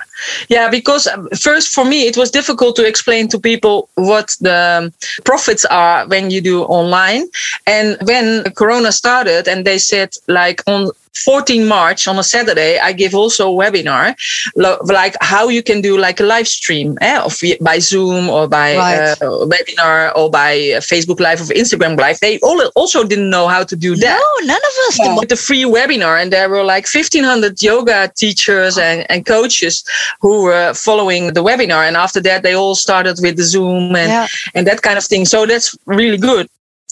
yeah. 0.49 0.69
Because 0.69 1.07
um, 1.07 1.29
first, 1.29 1.73
for 1.73 1.85
me, 1.85 2.07
it 2.07 2.17
was 2.17 2.31
difficult 2.31 2.75
to 2.77 2.85
explain 2.85 3.27
to 3.29 3.39
people 3.39 3.89
what 3.95 4.35
the 4.41 4.93
profits 5.23 5.65
are 5.65 6.07
when 6.07 6.29
you 6.31 6.41
do 6.41 6.63
online. 6.63 7.27
And 7.67 7.97
when 8.03 8.43
Corona 8.53 8.91
started, 8.91 9.47
and 9.47 9.65
they 9.65 9.77
said 9.77 10.13
like 10.27 10.61
on 10.67 10.91
14 11.15 11.65
March 11.67 12.07
on 12.07 12.17
a 12.17 12.23
Saturday, 12.23 12.79
I 12.79 12.91
give 12.91 13.13
also 13.13 13.51
a 13.51 13.55
webinar, 13.55 14.15
like 14.55 15.15
how 15.21 15.47
you 15.47 15.61
can 15.61 15.81
do 15.81 15.97
like 15.97 16.19
a 16.19 16.23
live 16.23 16.47
stream 16.47 16.97
eh, 17.01 17.19
of, 17.21 17.39
by 17.61 17.79
Zoom 17.79 18.29
or 18.29 18.47
by 18.47 18.75
right. 18.75 19.11
uh, 19.21 19.45
webinar 19.45 20.15
or 20.15 20.29
by 20.29 20.57
Facebook 20.81 21.19
Live 21.19 21.41
or 21.41 21.53
Instagram 21.53 21.97
Live. 21.99 22.19
They 22.19 22.39
all 22.39 22.61
also 22.75 23.03
didn't 23.03 23.29
know 23.29 23.47
how 23.47 23.63
to 23.63 23.75
do 23.75 23.95
that. 23.95 24.19
No, 24.19 24.47
none 24.47 24.57
of 24.57 24.75
us. 24.87 24.99
Yeah. 24.99 25.19
With 25.19 25.29
the 25.29 25.35
free 25.35 25.63
webinar, 25.63 26.21
and 26.21 26.33
there 26.33 26.49
were 26.49 26.63
like 26.63 26.87
1,500 26.91 27.61
yoga 27.61 28.11
teachers 28.15 28.77
and, 28.77 29.05
and 29.09 29.25
coaches 29.25 29.83
who 30.21 30.43
were 30.43 30.73
following 30.73 31.33
the 31.33 31.43
webinar. 31.43 31.87
And 31.87 31.97
after 31.97 32.21
that, 32.21 32.43
they 32.43 32.53
all 32.53 32.75
started 32.75 33.17
with 33.21 33.37
the 33.37 33.43
Zoom 33.43 33.95
and, 33.95 34.09
yeah. 34.09 34.27
and 34.53 34.67
that 34.67 34.81
kind 34.81 34.97
of 34.97 35.05
thing. 35.05 35.25
So 35.25 35.45
that's 35.45 35.75
really 35.85 36.17
good 36.17 36.47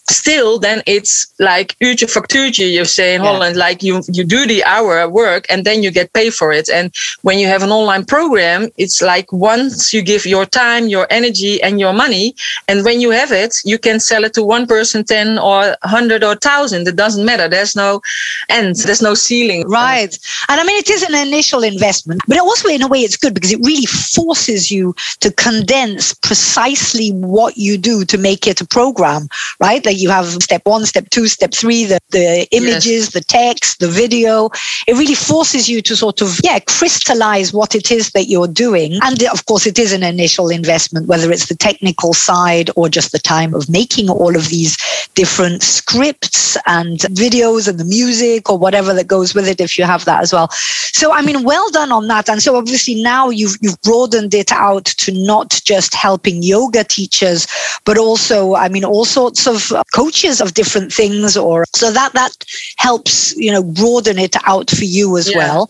still 0.10 0.60
then 0.60 0.82
it's 0.86 1.34
like 1.40 1.76
uurtje 1.80 2.08
factuurtje 2.08 2.72
you 2.72 2.86
say 2.86 3.16
in 3.16 3.22
yeah. 3.22 3.32
holland 3.32 3.56
like 3.56 3.82
you 3.84 4.02
you 4.12 4.24
do 4.24 4.46
the 4.48 4.64
hour 4.64 5.08
work 5.10 5.46
and 5.50 5.66
then 5.66 5.84
you 5.84 5.92
get 5.92 6.14
paid 6.14 6.34
for 6.34 6.52
it. 6.52 6.70
And 6.70 6.94
when 7.22 7.40
you 7.40 7.48
have 7.48 7.64
an 7.64 7.72
online 7.72 8.06
program 8.06 8.70
it's 8.78 9.02
like 9.02 9.32
once 9.32 9.94
you 9.94 10.02
give 10.02 10.26
your 10.26 10.46
time 10.46 10.88
your 10.88 11.08
energy 11.10 11.62
and 11.62 11.80
your 11.80 11.94
money 11.94 12.36
and 12.68 12.84
when 12.86 13.02
you 13.02 13.12
have 13.12 13.32
it 13.32 13.58
you 13.66 13.78
can 13.78 14.00
sell 14.00 14.24
it 14.24 14.34
to 14.34 14.44
one 14.44 14.66
person 14.68 15.04
10 15.04 15.38
or 15.40 15.76
100 15.84 16.24
or 16.24 16.30
1000 16.30 16.88
it 16.88 16.96
doesn't 16.96 17.26
matter. 17.26 17.48
There's 17.48 17.76
no 17.76 18.02
end. 18.50 18.76
There's 18.76 19.02
no 19.02 19.14
ceiling. 19.14 19.68
Right. 19.68 20.18
And 20.50 20.60
i 20.60 20.64
mean 20.64 20.78
it 20.78 20.90
is 20.90 21.04
an 21.04 21.16
initial 21.16 21.64
investment 21.64 22.22
but 22.28 22.40
also 22.40 22.68
in 22.68 22.82
a 22.82 22.88
way 22.88 23.00
it's 23.00 23.18
good 23.18 23.34
because 23.34 23.52
it 23.52 23.60
really 23.64 23.86
forces 23.86 24.72
you 24.72 24.96
to 25.20 25.32
condense 25.32 26.14
precisely 26.14 27.10
what 27.12 27.58
you 27.58 27.78
do 27.78 28.06
to 28.06 28.18
make 28.18 28.48
it 28.48 28.62
a 28.62 28.66
program 28.66 29.28
right 29.60 29.86
you 29.94 30.10
have 30.10 30.26
step 30.44 30.62
one, 30.66 30.86
step 30.86 31.10
two, 31.10 31.28
step 31.28 31.54
three, 31.54 31.86
the, 31.86 32.00
the 32.10 32.48
images, 32.52 32.86
yes. 32.86 33.14
the 33.14 33.22
text, 33.22 33.80
the 33.80 33.88
video. 33.88 34.50
It 34.88 34.94
really 34.94 35.16
forces 35.16 35.70
you 35.70 35.82
to 35.84 35.96
sort 35.96 36.22
of, 36.22 36.40
yeah, 36.44 36.60
crystallize 36.60 37.54
what 37.54 37.76
it 37.76 37.92
is 37.92 38.12
that 38.12 38.26
you're 38.26 38.48
doing. 38.48 39.00
And 39.04 39.24
of 39.24 39.46
course, 39.46 39.66
it 39.66 39.80
is 39.80 39.94
an 39.94 40.04
initial 40.04 40.50
investment, 40.50 41.08
whether 41.08 41.32
it's 41.32 41.48
the 41.48 41.56
technical 41.56 42.14
side 42.14 42.70
or 42.76 42.90
just 42.90 43.12
the 43.12 43.20
time 43.20 43.54
of 43.54 43.70
making 43.70 44.10
all 44.10 44.36
of 44.36 44.50
these 44.50 44.78
different 45.16 45.62
scripts 45.62 46.58
and 46.66 47.00
videos 47.00 47.68
and 47.68 47.80
the 47.80 47.86
music 47.86 48.50
or 48.50 48.58
whatever 48.58 48.94
that 48.94 49.08
goes 49.08 49.34
with 49.34 49.48
it 49.48 49.60
if 49.60 49.78
you 49.78 49.84
have 49.84 50.06
that 50.06 50.22
as 50.22 50.34
well. 50.34 50.50
So, 50.52 51.12
I 51.12 51.22
mean, 51.22 51.44
well 51.44 51.70
done 51.72 51.92
on 51.92 52.08
that. 52.08 52.30
And 52.30 52.42
so 52.42 52.56
obviously 52.56 53.02
now 53.02 53.30
you've, 53.30 53.58
you've 53.62 53.82
broadened 53.82 54.34
it 54.34 54.52
out 54.52 54.86
to 54.86 55.12
not 55.12 55.60
just 55.64 55.94
helping 55.94 56.44
yoga 56.44 56.84
teachers, 56.84 57.48
but 57.86 57.98
also, 57.98 58.56
I 58.56 58.70
mean, 58.70 58.86
all 58.86 59.06
sorts 59.06 59.48
of 59.48 59.72
coaches 59.94 60.42
of 60.42 60.54
different 60.54 60.92
things 60.94 61.38
or 61.38 61.66
so 61.74 61.92
that, 61.92 62.14
that 62.14 62.36
helps, 62.78 63.36
you 63.36 63.52
know, 63.52 63.64
broaden 63.64 64.18
it 64.18 64.36
out 64.46 64.70
for 64.70 64.86
you 64.86 65.18
as 65.18 65.30
yeah. 65.30 65.38
well. 65.38 65.70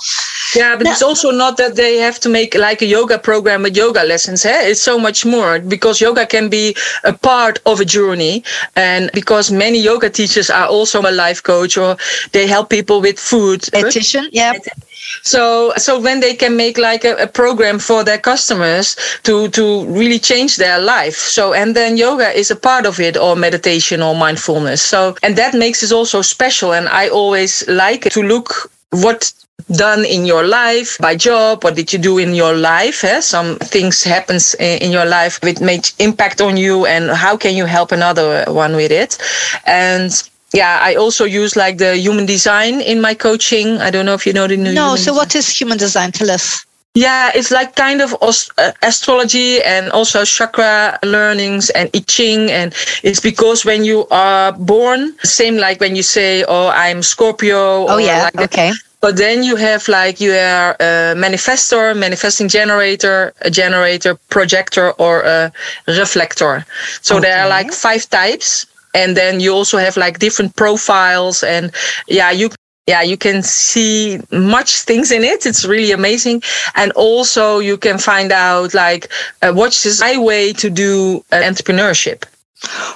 Yeah, 0.55 0.75
but 0.75 0.83
now, 0.83 0.91
it's 0.91 1.01
also 1.01 1.31
not 1.31 1.57
that 1.57 1.75
they 1.75 1.97
have 1.97 2.19
to 2.21 2.29
make 2.29 2.55
like 2.55 2.81
a 2.81 2.85
yoga 2.85 3.17
program 3.17 3.63
with 3.63 3.77
yoga 3.77 4.03
lessons. 4.03 4.45
Eh? 4.45 4.69
It's 4.69 4.81
so 4.81 4.99
much 4.99 5.25
more 5.25 5.59
because 5.59 6.01
yoga 6.01 6.25
can 6.25 6.49
be 6.49 6.75
a 7.03 7.13
part 7.13 7.59
of 7.65 7.79
a 7.79 7.85
journey. 7.85 8.43
And 8.75 9.09
because 9.13 9.51
many 9.51 9.79
yoga 9.79 10.09
teachers 10.09 10.49
are 10.49 10.67
also 10.67 11.01
a 11.01 11.11
life 11.11 11.41
coach 11.41 11.77
or 11.77 11.97
they 12.33 12.47
help 12.47 12.69
people 12.69 13.01
with 13.01 13.19
food. 13.19 13.61
Dietitian, 13.61 14.29
yeah. 14.31 14.53
So, 15.23 15.73
so 15.77 15.99
when 15.99 16.19
they 16.19 16.33
can 16.33 16.55
make 16.55 16.77
like 16.77 17.03
a, 17.03 17.15
a, 17.15 17.27
program 17.27 17.79
for 17.79 18.03
their 18.03 18.17
customers 18.17 18.95
to 19.23 19.47
to 19.49 19.85
really 19.85 20.19
change 20.19 20.57
their 20.57 20.79
life. 20.79 21.15
So, 21.15 21.53
and 21.53 21.75
then 21.75 21.97
yoga 21.97 22.29
is 22.37 22.51
a 22.51 22.55
part 22.55 22.85
of 22.85 22.99
it, 22.99 23.17
or 23.17 23.35
meditation, 23.35 24.01
or 24.01 24.15
mindfulness. 24.15 24.81
So, 24.81 25.15
and 25.23 25.35
that 25.37 25.53
makes 25.53 25.83
it 25.83 25.91
also 25.91 26.21
special. 26.21 26.73
And 26.73 26.87
I 26.89 27.09
always 27.09 27.67
like 27.67 28.09
to 28.11 28.21
look 28.21 28.71
what 28.91 29.33
done 29.71 30.05
in 30.05 30.25
your 30.25 30.43
life 30.43 30.97
by 30.99 31.15
job 31.15 31.63
what 31.63 31.75
did 31.75 31.93
you 31.93 31.99
do 31.99 32.17
in 32.17 32.33
your 32.33 32.53
life 32.53 33.03
eh? 33.03 33.21
some 33.21 33.57
things 33.59 34.03
happens 34.03 34.55
in 34.55 34.91
your 34.91 35.05
life 35.05 35.39
which 35.43 35.59
made 35.59 35.89
impact 35.99 36.41
on 36.41 36.57
you 36.57 36.85
and 36.85 37.09
how 37.11 37.37
can 37.37 37.55
you 37.55 37.65
help 37.65 37.91
another 37.91 38.43
one 38.47 38.75
with 38.75 38.91
it 38.91 39.17
and 39.65 40.29
yeah, 40.53 40.79
I 40.81 40.95
also 40.95 41.25
use 41.25 41.55
like 41.55 41.77
the 41.77 41.95
human 41.97 42.25
design 42.25 42.81
in 42.81 43.01
my 43.01 43.13
coaching. 43.13 43.77
I 43.77 43.89
don't 43.89 44.05
know 44.05 44.13
if 44.13 44.25
you 44.25 44.33
know 44.33 44.47
the 44.47 44.57
new. 44.57 44.73
No, 44.73 44.95
so 44.95 45.11
design. 45.11 45.15
what 45.15 45.35
is 45.35 45.49
human 45.49 45.77
design? 45.77 46.11
Tell 46.11 46.29
us. 46.29 46.65
Yeah, 46.93 47.31
it's 47.33 47.51
like 47.51 47.77
kind 47.77 48.01
of 48.01 48.13
uh, 48.21 48.71
astrology 48.81 49.61
and 49.61 49.89
also 49.91 50.25
chakra 50.25 50.99
learnings 51.03 51.69
and 51.69 51.89
I 51.95 51.99
Ching. 51.99 52.51
And 52.51 52.73
it's 53.01 53.21
because 53.21 53.63
when 53.63 53.85
you 53.85 54.07
are 54.11 54.51
born, 54.51 55.15
same 55.23 55.55
like 55.55 55.79
when 55.79 55.95
you 55.95 56.03
say, 56.03 56.43
"Oh, 56.45 56.67
I'm 56.67 57.01
Scorpio." 57.01 57.87
Oh 57.87 57.97
yeah, 57.97 58.23
like 58.23 58.51
okay. 58.51 58.71
But 58.99 59.15
then 59.15 59.41
you 59.41 59.55
have 59.55 59.87
like 59.87 60.19
you 60.19 60.33
are 60.33 60.75
a 60.79 61.15
manifestor, 61.15 61.97
manifesting 61.97 62.49
generator, 62.49 63.33
a 63.41 63.49
generator, 63.49 64.15
projector, 64.29 64.91
or 64.99 65.21
a 65.21 65.51
reflector. 65.87 66.65
So 67.01 67.17
okay. 67.17 67.29
there 67.29 67.41
are 67.41 67.47
like 67.47 67.71
five 67.71 68.07
types 68.09 68.67
and 68.93 69.15
then 69.15 69.39
you 69.39 69.53
also 69.53 69.77
have 69.77 69.97
like 69.97 70.19
different 70.19 70.55
profiles 70.55 71.43
and 71.43 71.71
yeah 72.07 72.31
you 72.31 72.49
yeah 72.87 73.01
you 73.01 73.17
can 73.17 73.43
see 73.43 74.19
much 74.31 74.81
things 74.81 75.11
in 75.11 75.23
it 75.23 75.45
it's 75.45 75.65
really 75.65 75.91
amazing 75.91 76.41
and 76.75 76.91
also 76.93 77.59
you 77.59 77.77
can 77.77 77.97
find 77.97 78.31
out 78.31 78.73
like 78.73 79.11
uh, 79.41 79.51
what's 79.53 80.01
my 80.01 80.17
way 80.17 80.51
to 80.53 80.69
do 80.69 81.23
uh, 81.31 81.37
entrepreneurship 81.37 82.25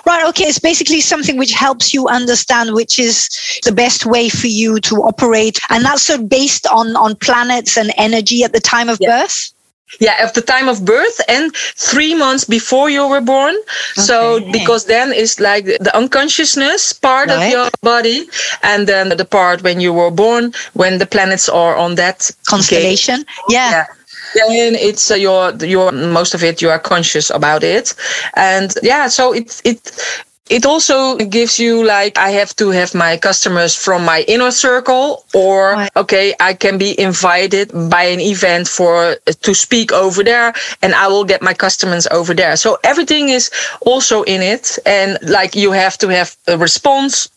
Right. 0.06 0.28
Okay. 0.28 0.46
It's 0.46 0.60
basically 0.60 1.02
something 1.02 1.38
which 1.38 1.52
helps 1.52 1.92
you 1.94 2.08
understand 2.08 2.76
which 2.76 3.00
is 3.00 3.30
the 3.64 3.72
best 3.72 4.06
way 4.06 4.30
for 4.30 4.46
you 4.46 4.80
to 4.82 4.98
operate, 4.98 5.60
and 5.70 5.84
that's 5.84 6.04
sort 6.04 6.20
of 6.20 6.30
based 6.30 6.68
on 6.68 6.96
on 6.96 7.16
planets 7.16 7.76
and 7.76 7.92
energy 7.98 8.44
at 8.44 8.54
the 8.54 8.60
time 8.60 8.90
of 8.90 9.00
yeah. 9.02 9.22
birth. 9.22 9.55
Yeah, 10.00 10.16
at 10.20 10.34
the 10.34 10.42
time 10.42 10.68
of 10.68 10.84
birth 10.84 11.22
and 11.28 11.56
three 11.56 12.16
months 12.16 12.44
before 12.44 12.90
you 12.90 13.08
were 13.08 13.22
born. 13.22 13.56
Okay. 13.56 14.02
So 14.02 14.52
because 14.52 14.86
then 14.86 15.14
it's 15.14 15.40
like 15.40 15.66
the 15.66 15.92
unconsciousness 15.96 16.92
part 16.92 17.30
right. 17.30 17.46
of 17.46 17.52
your 17.52 17.70
body, 17.82 18.28
and 18.64 18.88
then 18.88 19.10
the 19.10 19.26
part 19.26 19.62
when 19.64 19.80
you 19.80 19.94
were 19.94 20.12
born, 20.12 20.54
when 20.74 20.98
the 20.98 21.06
planets 21.06 21.48
are 21.48 21.76
on 21.78 21.96
that 21.96 22.32
constellation. 22.46 23.26
Yeah. 23.48 23.72
yeah 23.72 23.86
then 24.36 24.76
it's 24.76 25.12
uh, 25.12 25.16
your 25.16 25.56
your 25.56 25.92
most 25.92 26.34
of 26.34 26.44
it 26.44 26.62
you 26.62 26.70
are 26.70 26.80
conscious 26.80 27.30
about 27.30 27.64
it 27.64 27.94
and 28.36 28.74
yeah 28.84 29.08
so 29.08 29.34
it 29.34 29.62
it 29.64 29.92
it 30.50 30.66
also 30.66 31.18
gives 31.18 31.60
you 31.60 31.84
like 31.84 32.18
I 32.18 32.30
have 32.32 32.56
to 32.58 32.70
have 32.70 32.94
my 32.94 33.18
customers 33.18 33.76
from 33.76 34.06
my 34.06 34.24
inner 34.28 34.52
circle 34.52 35.26
or 35.34 35.74
right. 35.74 35.90
okay 35.96 36.36
I 36.40 36.54
can 36.54 36.78
be 36.78 37.00
invited 37.00 37.72
by 37.90 38.04
an 38.04 38.20
event 38.20 38.68
for 38.68 38.96
uh, 38.96 39.16
to 39.42 39.54
speak 39.56 39.92
over 39.92 40.24
there 40.24 40.54
and 40.82 40.94
I 40.94 41.08
will 41.08 41.26
get 41.26 41.42
my 41.42 41.54
customers 41.54 42.08
over 42.12 42.34
there. 42.34 42.56
So 42.58 42.78
everything 42.84 43.30
is 43.30 43.50
also 43.82 44.24
in 44.24 44.42
it 44.42 44.78
and 44.86 45.18
like 45.24 45.56
you 45.56 45.72
have 45.72 45.98
to 46.00 46.10
have 46.10 46.36
a 46.48 46.58
response 46.58 47.30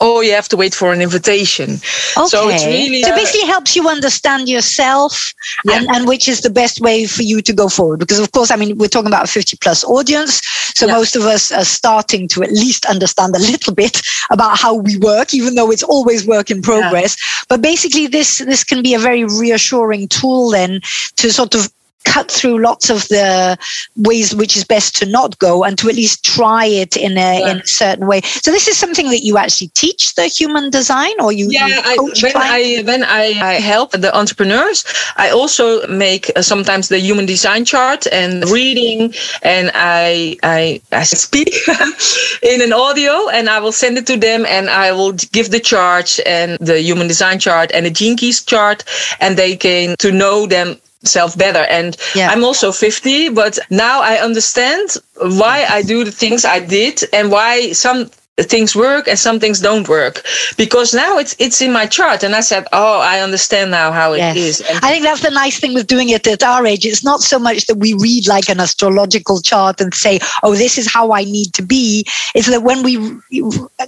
Oh, 0.00 0.20
you 0.20 0.32
have 0.32 0.48
to 0.50 0.56
wait 0.56 0.74
for 0.74 0.92
an 0.92 1.00
invitation. 1.00 1.70
Okay. 2.16 2.26
So 2.26 2.48
it's 2.48 2.64
really 2.64 3.02
so 3.02 3.14
basically 3.14 3.46
helps 3.46 3.74
you 3.74 3.88
understand 3.88 4.48
yourself 4.48 5.32
yeah. 5.64 5.78
and, 5.78 5.88
and 5.88 6.08
which 6.08 6.28
is 6.28 6.42
the 6.42 6.50
best 6.50 6.80
way 6.80 7.06
for 7.06 7.22
you 7.22 7.42
to 7.42 7.52
go 7.52 7.68
forward. 7.68 7.98
Because 7.98 8.18
of 8.18 8.30
course, 8.32 8.50
I 8.50 8.56
mean, 8.56 8.78
we're 8.78 8.88
talking 8.88 9.08
about 9.08 9.24
a 9.24 9.32
50 9.32 9.56
plus 9.60 9.84
audience. 9.84 10.40
So 10.74 10.86
yeah. 10.86 10.94
most 10.94 11.16
of 11.16 11.22
us 11.22 11.50
are 11.50 11.64
starting 11.64 12.28
to 12.28 12.42
at 12.42 12.52
least 12.52 12.86
understand 12.86 13.34
a 13.34 13.40
little 13.40 13.74
bit 13.74 14.00
about 14.30 14.58
how 14.58 14.74
we 14.74 14.96
work, 14.98 15.34
even 15.34 15.54
though 15.54 15.70
it's 15.70 15.82
always 15.82 16.26
work 16.26 16.50
in 16.50 16.62
progress. 16.62 17.16
Yeah. 17.18 17.44
But 17.48 17.62
basically 17.62 18.06
this 18.06 18.38
this 18.38 18.64
can 18.64 18.82
be 18.82 18.94
a 18.94 18.98
very 18.98 19.24
reassuring 19.24 20.08
tool 20.08 20.50
then 20.50 20.80
to 21.16 21.32
sort 21.32 21.54
of 21.54 21.72
cut 22.04 22.30
through 22.30 22.60
lots 22.60 22.90
of 22.90 23.06
the 23.08 23.56
ways 23.96 24.34
which 24.34 24.56
is 24.56 24.64
best 24.64 24.96
to 24.96 25.06
not 25.06 25.38
go 25.38 25.64
and 25.64 25.78
to 25.78 25.88
at 25.88 25.94
least 25.94 26.24
try 26.24 26.64
it 26.64 26.96
in 26.96 27.12
a, 27.12 27.40
yeah. 27.40 27.50
in 27.50 27.58
a 27.58 27.66
certain 27.66 28.06
way. 28.06 28.20
So 28.22 28.50
this 28.50 28.68
is 28.68 28.76
something 28.76 29.10
that 29.10 29.20
you 29.20 29.38
actually 29.38 29.68
teach 29.68 30.14
the 30.14 30.26
human 30.26 30.70
design 30.70 31.12
or 31.20 31.32
you, 31.32 31.48
yeah, 31.50 31.66
you 31.66 31.74
I, 31.84 31.96
when 32.22 32.36
I 32.36 32.82
when 32.84 33.04
I, 33.04 33.24
I, 33.40 33.54
help 33.54 33.92
the 33.92 34.16
entrepreneurs, 34.16 34.84
I 35.16 35.30
also 35.30 35.86
make 35.86 36.30
uh, 36.36 36.42
sometimes 36.42 36.88
the 36.88 36.98
human 36.98 37.26
design 37.26 37.64
chart 37.64 38.06
and 38.12 38.48
reading 38.48 39.12
and 39.42 39.70
I 39.74 40.36
I, 40.42 40.80
I 40.92 41.02
speak 41.04 41.54
in 42.42 42.62
an 42.62 42.72
audio 42.72 43.28
and 43.28 43.48
I 43.48 43.60
will 43.60 43.72
send 43.72 43.98
it 43.98 44.06
to 44.06 44.16
them 44.16 44.46
and 44.46 44.70
I 44.70 44.92
will 44.92 45.12
give 45.12 45.50
the 45.50 45.60
chart 45.60 46.18
and 46.26 46.58
the 46.58 46.80
human 46.80 47.08
design 47.08 47.38
chart 47.38 47.70
and 47.74 47.84
the 47.86 47.90
gene 47.90 48.16
keys 48.16 48.42
chart 48.42 48.84
and 49.20 49.36
they 49.36 49.56
can 49.56 49.96
to 49.98 50.10
know 50.12 50.46
them 50.46 50.76
self 51.04 51.36
better. 51.36 51.64
And 51.70 51.96
yeah. 52.14 52.30
I'm 52.30 52.44
also 52.44 52.72
50, 52.72 53.30
but 53.30 53.58
now 53.70 54.00
I 54.00 54.16
understand 54.16 54.96
why 55.20 55.66
I 55.68 55.82
do 55.82 56.04
the 56.04 56.12
things 56.12 56.44
I 56.44 56.60
did 56.60 57.02
and 57.12 57.30
why 57.30 57.72
some 57.72 58.10
things 58.44 58.76
work 58.76 59.08
and 59.08 59.18
some 59.18 59.40
things 59.40 59.60
don't 59.60 59.88
work 59.88 60.24
because 60.56 60.94
now 60.94 61.18
it's 61.18 61.34
it's 61.38 61.60
in 61.60 61.72
my 61.72 61.86
chart 61.86 62.22
and 62.22 62.36
i 62.36 62.40
said 62.40 62.66
oh 62.72 63.00
i 63.00 63.20
understand 63.20 63.70
now 63.70 63.90
how 63.90 64.12
it 64.12 64.18
yes. 64.18 64.36
is. 64.36 64.60
And 64.60 64.78
i 64.84 64.90
think 64.90 65.02
that's 65.02 65.22
the 65.22 65.30
nice 65.30 65.58
thing 65.58 65.74
with 65.74 65.86
doing 65.86 66.08
it 66.10 66.24
at 66.26 66.42
our 66.42 66.64
age 66.64 66.86
it's 66.86 67.02
not 67.02 67.20
so 67.20 67.38
much 67.38 67.66
that 67.66 67.76
we 67.78 67.94
read 67.94 68.28
like 68.28 68.48
an 68.48 68.60
astrological 68.60 69.40
chart 69.40 69.80
and 69.80 69.92
say 69.92 70.20
oh 70.42 70.54
this 70.54 70.78
is 70.78 70.92
how 70.92 71.12
i 71.12 71.24
need 71.24 71.52
to 71.54 71.62
be 71.62 72.06
it's 72.34 72.48
that 72.48 72.62
when 72.62 72.82
we 72.84 72.96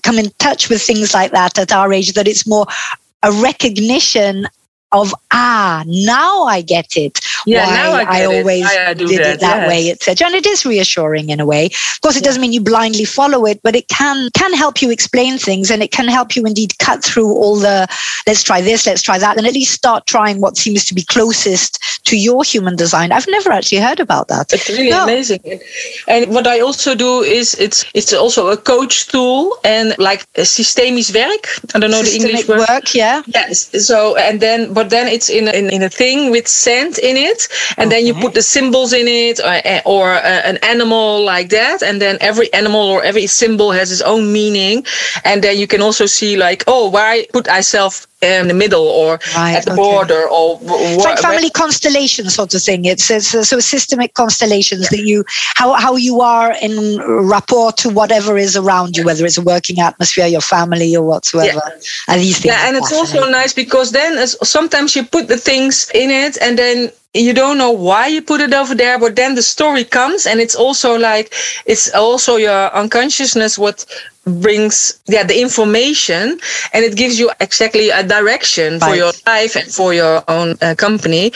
come 0.02 0.18
in 0.18 0.30
touch 0.38 0.68
with 0.68 0.82
things 0.82 1.14
like 1.14 1.30
that 1.30 1.58
at 1.58 1.72
our 1.72 1.92
age 1.92 2.12
that 2.14 2.26
it's 2.26 2.46
more 2.46 2.66
a 3.22 3.32
recognition 3.40 4.46
of 4.92 5.14
ah 5.30 5.84
now 5.86 6.44
i 6.44 6.60
get 6.60 6.96
it 6.96 7.20
yeah 7.46 7.66
why 7.66 7.74
now 7.74 7.92
i, 7.92 8.20
I 8.20 8.24
always 8.24 8.64
I 8.64 8.94
did 8.94 9.08
that, 9.08 9.34
it 9.34 9.40
that 9.40 9.60
yes. 9.62 9.68
way 9.68 9.90
etc. 9.90 10.26
And 10.26 10.34
it 10.34 10.46
is 10.46 10.64
reassuring 10.64 11.30
in 11.30 11.40
a 11.40 11.46
way. 11.46 11.66
Of 11.66 12.00
course 12.00 12.16
it 12.16 12.24
doesn't 12.24 12.40
mean 12.40 12.52
you 12.52 12.60
blindly 12.60 13.04
follow 13.04 13.46
it 13.46 13.60
but 13.62 13.76
it 13.76 13.88
can 13.88 14.30
can 14.34 14.54
help 14.54 14.82
you 14.82 14.90
explain 14.90 15.38
things 15.38 15.70
and 15.70 15.82
it 15.82 15.92
can 15.92 16.08
help 16.08 16.36
you 16.36 16.44
indeed 16.44 16.78
cut 16.78 17.04
through 17.04 17.32
all 17.32 17.56
the 17.56 17.86
let's 18.26 18.42
try 18.42 18.60
this 18.60 18.86
let's 18.86 19.02
try 19.02 19.18
that 19.18 19.36
and 19.36 19.46
at 19.46 19.54
least 19.54 19.72
start 19.72 20.06
trying 20.06 20.40
what 20.40 20.56
seems 20.56 20.84
to 20.86 20.94
be 20.94 21.02
closest 21.02 21.78
to 22.04 22.16
your 22.16 22.42
human 22.42 22.76
design. 22.76 23.12
I've 23.12 23.28
never 23.28 23.50
actually 23.50 23.78
heard 23.78 24.00
about 24.00 24.28
that. 24.28 24.52
It's 24.52 24.68
really 24.68 24.90
no. 24.90 25.04
amazing. 25.04 25.60
And 26.08 26.32
what 26.34 26.46
i 26.46 26.60
also 26.60 26.94
do 26.94 27.22
is 27.22 27.54
it's 27.54 27.84
it's 27.94 28.12
also 28.12 28.48
a 28.48 28.56
coach 28.56 29.06
tool 29.08 29.56
and 29.64 29.94
like 29.98 30.22
a 30.36 30.42
systemisch 30.42 31.14
werk. 31.14 31.44
I 31.74 31.78
don't 31.78 31.90
know 31.90 32.02
Systemic 32.02 32.22
the 32.22 32.28
english 32.28 32.48
word. 32.48 32.68
work 32.68 32.94
yeah. 32.94 33.22
Yes. 33.26 33.86
So 33.86 34.16
and 34.16 34.40
then 34.40 34.72
but 34.80 34.88
then 34.88 35.08
it's 35.08 35.28
in 35.28 35.46
a, 35.46 35.50
in, 35.50 35.68
in 35.68 35.82
a 35.82 35.90
thing 35.90 36.30
with 36.30 36.48
sand 36.48 36.96
in 36.98 37.14
it, 37.14 37.48
and 37.76 37.88
okay. 37.88 37.96
then 37.96 38.06
you 38.06 38.14
put 38.14 38.32
the 38.32 38.40
symbols 38.40 38.94
in 38.94 39.06
it, 39.06 39.38
or, 39.38 39.60
or 39.84 40.12
uh, 40.14 40.40
an 40.50 40.56
animal 40.62 41.22
like 41.22 41.50
that, 41.50 41.82
and 41.82 42.00
then 42.00 42.16
every 42.22 42.50
animal 42.54 42.80
or 42.80 43.04
every 43.04 43.26
symbol 43.26 43.72
has 43.72 43.92
its 43.92 44.00
own 44.00 44.32
meaning, 44.32 44.82
and 45.22 45.44
then 45.44 45.58
you 45.58 45.66
can 45.66 45.82
also 45.82 46.06
see 46.06 46.34
like, 46.38 46.64
oh, 46.66 46.88
why 46.88 47.26
put 47.30 47.46
myself 47.46 48.06
in 48.22 48.48
the 48.48 48.54
middle 48.54 48.86
or 48.86 49.18
Right, 49.34 49.56
at 49.56 49.64
the 49.64 49.72
okay. 49.72 49.82
border 49.82 50.28
or 50.28 50.58
It's 50.62 51.04
like 51.04 51.18
family 51.18 51.50
constellation 51.50 52.28
sort 52.28 52.54
of 52.54 52.62
thing. 52.62 52.84
It's, 52.84 53.10
it's 53.10 53.34
uh, 53.34 53.42
so 53.44 53.60
systemic 53.60 54.14
constellations 54.14 54.88
that 54.90 55.00
you 55.00 55.24
how 55.54 55.72
how 55.74 55.96
you 55.96 56.20
are 56.20 56.54
in 56.60 57.00
rapport 57.28 57.72
to 57.72 57.88
whatever 57.88 58.36
is 58.36 58.56
around 58.56 58.96
you, 58.96 59.04
whether 59.04 59.24
it's 59.24 59.38
a 59.38 59.42
working 59.42 59.80
atmosphere, 59.80 60.26
your 60.26 60.40
family, 60.42 60.94
or 60.96 61.04
whatsoever. 61.04 61.60
And 62.08 62.20
these 62.20 62.38
things. 62.40 62.52
Yeah, 62.54 62.66
and 62.68 62.76
it's 62.76 62.92
also 62.92 63.28
nice 63.30 63.52
because 63.52 63.92
then 63.92 64.18
as- 64.18 64.36
sometimes 64.48 64.94
you 64.96 65.04
put 65.04 65.28
the 65.28 65.36
things 65.38 65.90
in 65.94 66.10
it 66.10 66.36
and 66.42 66.58
then 66.58 66.90
you 67.14 67.32
don't 67.32 67.58
know 67.58 67.72
why 67.72 68.06
you 68.06 68.22
put 68.22 68.40
it 68.40 68.52
over 68.54 68.74
there, 68.74 68.96
but 68.98 69.16
then 69.16 69.34
the 69.34 69.42
story 69.42 69.84
comes 69.84 70.26
and 70.26 70.40
it's 70.40 70.54
also 70.54 70.96
like 70.96 71.32
it's 71.66 71.92
also 71.94 72.36
your 72.36 72.72
unconsciousness 72.74 73.58
what 73.58 73.84
brings 74.30 75.00
yeah 75.06 75.24
the 75.24 75.40
information 75.40 76.38
and 76.72 76.84
it 76.84 76.96
gives 76.96 77.18
you 77.18 77.30
exactly 77.40 77.90
a 77.90 78.02
direction 78.02 78.80
for 78.80 78.94
your 78.94 79.12
life 79.26 79.56
and 79.56 79.68
for 79.68 79.92
your 79.94 80.22
own 80.28 80.56
uh, 80.62 80.74
company. 80.76 81.32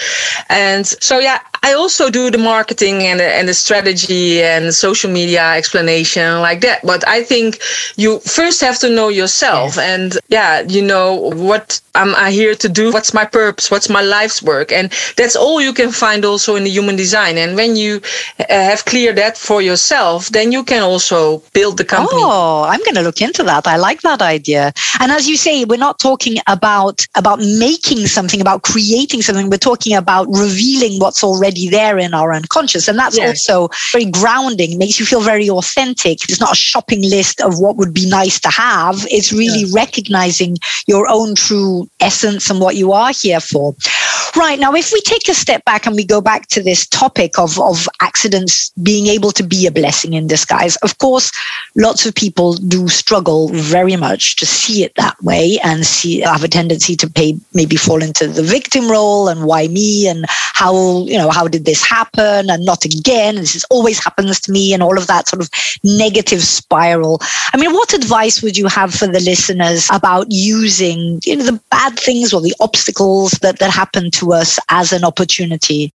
And 0.48 0.86
so 0.86 1.18
yeah 1.18 1.38
i 1.64 1.72
also 1.72 2.10
do 2.10 2.30
the 2.30 2.38
marketing 2.38 3.02
and 3.02 3.18
the, 3.20 3.24
and 3.24 3.48
the 3.48 3.54
strategy 3.54 4.42
and 4.42 4.66
the 4.66 4.72
social 4.72 5.10
media 5.10 5.54
explanation 5.54 6.40
like 6.40 6.60
that. 6.60 6.84
But 6.84 7.06
i 7.08 7.22
think 7.22 7.58
you 7.96 8.20
first 8.20 8.60
have 8.60 8.78
to 8.80 8.88
know 8.90 9.08
yourself 9.08 9.78
and 9.78 10.18
yeah 10.28 10.60
you 10.60 10.82
know 10.82 11.14
what 11.48 11.80
am 11.94 12.14
i 12.16 12.30
here 12.30 12.54
to 12.54 12.68
do? 12.68 12.92
What's 12.92 13.14
my 13.14 13.24
purpose? 13.24 13.70
What's 13.70 13.88
my 13.88 14.02
life's 14.02 14.42
work? 14.42 14.72
And 14.72 14.92
that's 15.16 15.36
all 15.36 15.60
you 15.60 15.72
can 15.72 15.90
find 15.90 16.24
also 16.24 16.56
in 16.56 16.64
the 16.64 16.70
human 16.70 16.96
design. 16.96 17.38
And 17.38 17.56
when 17.56 17.76
you 17.76 18.00
uh, 18.38 18.44
have 18.48 18.84
cleared 18.84 19.16
that 19.16 19.38
for 19.38 19.62
yourself 19.62 20.28
then 20.30 20.52
you 20.52 20.62
can 20.64 20.82
also 20.82 21.42
build 21.52 21.78
the 21.78 21.84
company. 21.84 22.22
Oh, 22.22 22.64
I'm 22.72 22.83
going 22.84 22.94
to 22.94 23.02
look 23.02 23.20
into 23.20 23.42
that. 23.44 23.66
I 23.66 23.76
like 23.76 24.02
that 24.02 24.22
idea. 24.22 24.72
And 25.00 25.10
as 25.10 25.28
you 25.28 25.36
say, 25.36 25.64
we're 25.64 25.76
not 25.78 25.98
talking 25.98 26.36
about 26.46 27.06
about 27.14 27.40
making 27.40 28.06
something, 28.06 28.40
about 28.40 28.62
creating 28.62 29.22
something. 29.22 29.50
We're 29.50 29.58
talking 29.58 29.94
about 29.96 30.26
revealing 30.28 31.00
what's 31.00 31.24
already 31.24 31.68
there 31.68 31.98
in 31.98 32.14
our 32.14 32.32
unconscious, 32.32 32.88
and 32.88 32.98
that's 32.98 33.16
Yes. 33.16 33.48
also 33.48 33.74
very 33.92 34.06
grounding. 34.06 34.78
Makes 34.78 34.98
you 35.00 35.06
feel 35.06 35.20
very 35.20 35.48
authentic. 35.48 36.18
It's 36.28 36.40
not 36.40 36.52
a 36.52 36.56
shopping 36.56 37.02
list 37.02 37.40
of 37.40 37.58
what 37.58 37.76
would 37.76 37.92
be 37.94 38.06
nice 38.08 38.38
to 38.40 38.48
have. 38.50 39.06
It's 39.10 39.32
really 39.32 39.64
recognizing 39.72 40.56
your 40.86 41.06
own 41.08 41.34
true 41.34 41.88
essence 42.00 42.50
and 42.50 42.60
what 42.60 42.76
you 42.76 42.92
are 42.92 43.12
here 43.12 43.40
for. 43.40 43.74
Right. 44.36 44.58
Now, 44.58 44.74
if 44.74 44.92
we 44.92 45.00
take 45.02 45.28
a 45.28 45.34
step 45.34 45.64
back 45.64 45.86
and 45.86 45.94
we 45.94 46.04
go 46.04 46.20
back 46.20 46.48
to 46.48 46.62
this 46.62 46.86
topic 46.86 47.38
of, 47.38 47.58
of 47.60 47.88
accidents 48.00 48.70
being 48.82 49.06
able 49.06 49.30
to 49.32 49.42
be 49.42 49.66
a 49.66 49.70
blessing 49.70 50.14
in 50.14 50.26
disguise, 50.26 50.76
of 50.76 50.98
course, 50.98 51.32
lots 51.76 52.06
of 52.06 52.14
people 52.14 52.54
do 52.54 52.88
struggle 52.88 53.48
very 53.48 53.96
much 53.96 54.36
to 54.36 54.46
see 54.46 54.84
it 54.84 54.94
that 54.96 55.20
way 55.22 55.58
and 55.64 55.84
see 55.84 56.20
have 56.20 56.44
a 56.44 56.48
tendency 56.48 56.94
to 56.96 57.08
pay 57.10 57.34
maybe 57.52 57.76
fall 57.76 58.02
into 58.02 58.28
the 58.28 58.42
victim 58.42 58.90
role 58.90 59.28
and 59.28 59.44
why 59.44 59.66
me 59.68 60.06
and 60.06 60.24
how 60.28 61.04
you 61.04 61.18
know 61.18 61.30
how 61.30 61.48
did 61.48 61.64
this 61.64 61.84
happen 61.84 62.48
and 62.50 62.64
not 62.64 62.84
again 62.84 63.36
this 63.36 63.54
is 63.54 63.64
always 63.70 64.02
happens 64.02 64.40
to 64.40 64.52
me 64.52 64.72
and 64.72 64.82
all 64.82 64.96
of 64.96 65.06
that 65.06 65.28
sort 65.28 65.42
of 65.42 65.50
negative 65.82 66.42
spiral 66.42 67.18
i 67.52 67.56
mean 67.56 67.72
what 67.72 67.92
advice 67.92 68.42
would 68.42 68.56
you 68.56 68.66
have 68.68 68.94
for 68.94 69.06
the 69.06 69.20
listeners 69.20 69.88
about 69.92 70.26
using 70.30 71.20
you 71.24 71.36
know 71.36 71.44
the 71.44 71.60
bad 71.70 71.98
things 71.98 72.32
or 72.32 72.40
the 72.40 72.54
obstacles 72.60 73.32
that 73.42 73.58
that 73.58 73.70
happen 73.70 74.10
to 74.14 74.32
us 74.32 74.58
as 74.70 74.92
an 74.92 75.04
opportunity 75.04 75.93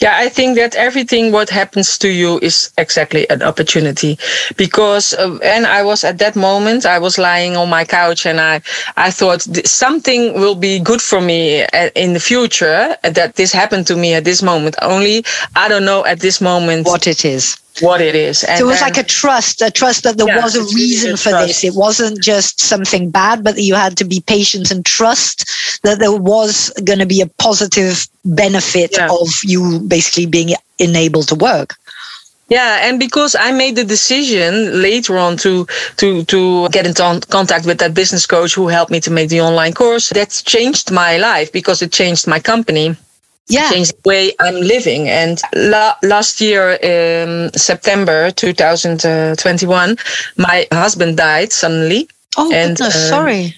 Yeah, 0.00 0.16
I 0.16 0.30
think 0.30 0.56
that 0.56 0.74
everything 0.74 1.32
what 1.32 1.50
happens 1.50 1.98
to 1.98 2.08
you 2.08 2.38
is 2.40 2.72
exactly 2.78 3.28
an 3.28 3.42
opportunity, 3.42 4.18
because 4.56 5.12
uh, 5.12 5.38
and 5.44 5.66
I 5.66 5.82
was 5.82 6.02
at 6.02 6.16
that 6.18 6.34
moment 6.34 6.86
I 6.86 6.98
was 6.98 7.18
lying 7.18 7.56
on 7.56 7.68
my 7.68 7.84
couch 7.84 8.24
and 8.24 8.40
I 8.40 8.62
I 8.96 9.10
thought 9.10 9.42
something 9.66 10.32
will 10.40 10.54
be 10.54 10.78
good 10.80 11.02
for 11.02 11.20
me 11.20 11.62
uh, 11.64 11.90
in 11.94 12.14
the 12.14 12.20
future 12.20 12.96
uh, 13.04 13.10
that 13.10 13.36
this 13.36 13.52
happened 13.52 13.86
to 13.88 13.96
me 13.96 14.14
at 14.14 14.24
this 14.24 14.42
moment. 14.42 14.76
Only 14.80 15.24
I 15.54 15.68
don't 15.68 15.84
know 15.84 16.06
at 16.06 16.20
this 16.20 16.40
moment 16.40 16.86
what 16.86 17.06
it 17.06 17.24
is 17.26 17.56
what 17.80 18.00
it 18.00 18.14
is. 18.14 18.44
And 18.44 18.58
so 18.58 18.64
it 18.64 18.68
was 18.68 18.80
then- 18.80 18.88
like 18.90 18.98
a 18.98 19.04
trust, 19.04 19.62
a 19.62 19.70
trust 19.70 20.02
that 20.02 20.18
there 20.18 20.26
Yeah, 20.26 20.42
was 20.42 20.54
a 20.56 20.64
reason 20.74 21.14
a 21.14 21.16
for 21.16 21.30
this. 21.30 21.64
It 21.64 21.74
wasn't 21.74 22.20
just 22.22 22.60
something 22.60 23.10
bad, 23.10 23.42
but 23.42 23.56
you 23.56 23.74
had 23.74 23.96
to 23.98 24.04
be 24.04 24.20
patient 24.20 24.70
and 24.70 24.84
trust 24.84 25.48
that 25.82 25.98
there 25.98 26.12
was 26.12 26.70
going 26.84 26.98
to 26.98 27.06
be 27.06 27.20
a 27.22 27.26
positive 27.38 28.06
benefit 28.24 28.96
Yeah. 28.96 29.08
of 29.10 29.28
you 29.44 29.80
basically 29.80 30.26
being 30.26 30.54
enabled 30.78 31.28
to 31.28 31.34
work. 31.34 31.74
Yeah, 32.48 32.80
and 32.88 32.98
because 32.98 33.36
I 33.38 33.52
made 33.52 33.76
the 33.76 33.84
decision 33.84 34.82
later 34.82 35.16
on 35.16 35.36
to 35.38 35.66
to 35.98 36.24
to 36.24 36.68
get 36.70 36.84
in 36.84 36.94
contact 36.94 37.64
with 37.64 37.78
that 37.78 37.94
business 37.94 38.26
coach 38.26 38.54
who 38.54 38.66
helped 38.66 38.90
me 38.90 38.98
to 39.00 39.10
make 39.10 39.28
the 39.28 39.40
online 39.40 39.72
course, 39.72 40.08
that's 40.08 40.42
changed 40.42 40.90
my 40.90 41.16
life 41.16 41.52
because 41.52 41.80
it 41.80 41.92
changed 41.92 42.26
my 42.26 42.40
company. 42.40 42.96
Yeah. 43.48 43.68
changed 43.70 43.92
the 44.02 44.08
way 44.08 44.32
I'm 44.38 44.60
living. 44.60 45.08
And 45.08 45.40
la- 45.54 45.96
last 46.02 46.40
year, 46.40 46.78
um, 46.84 47.50
September 47.56 48.30
2021, 48.30 49.96
my 50.36 50.66
husband 50.72 51.16
died 51.16 51.52
suddenly. 51.52 52.08
Oh, 52.36 52.52
And, 52.52 52.76
goodness, 52.76 52.94
um, 52.94 53.08
sorry. 53.08 53.56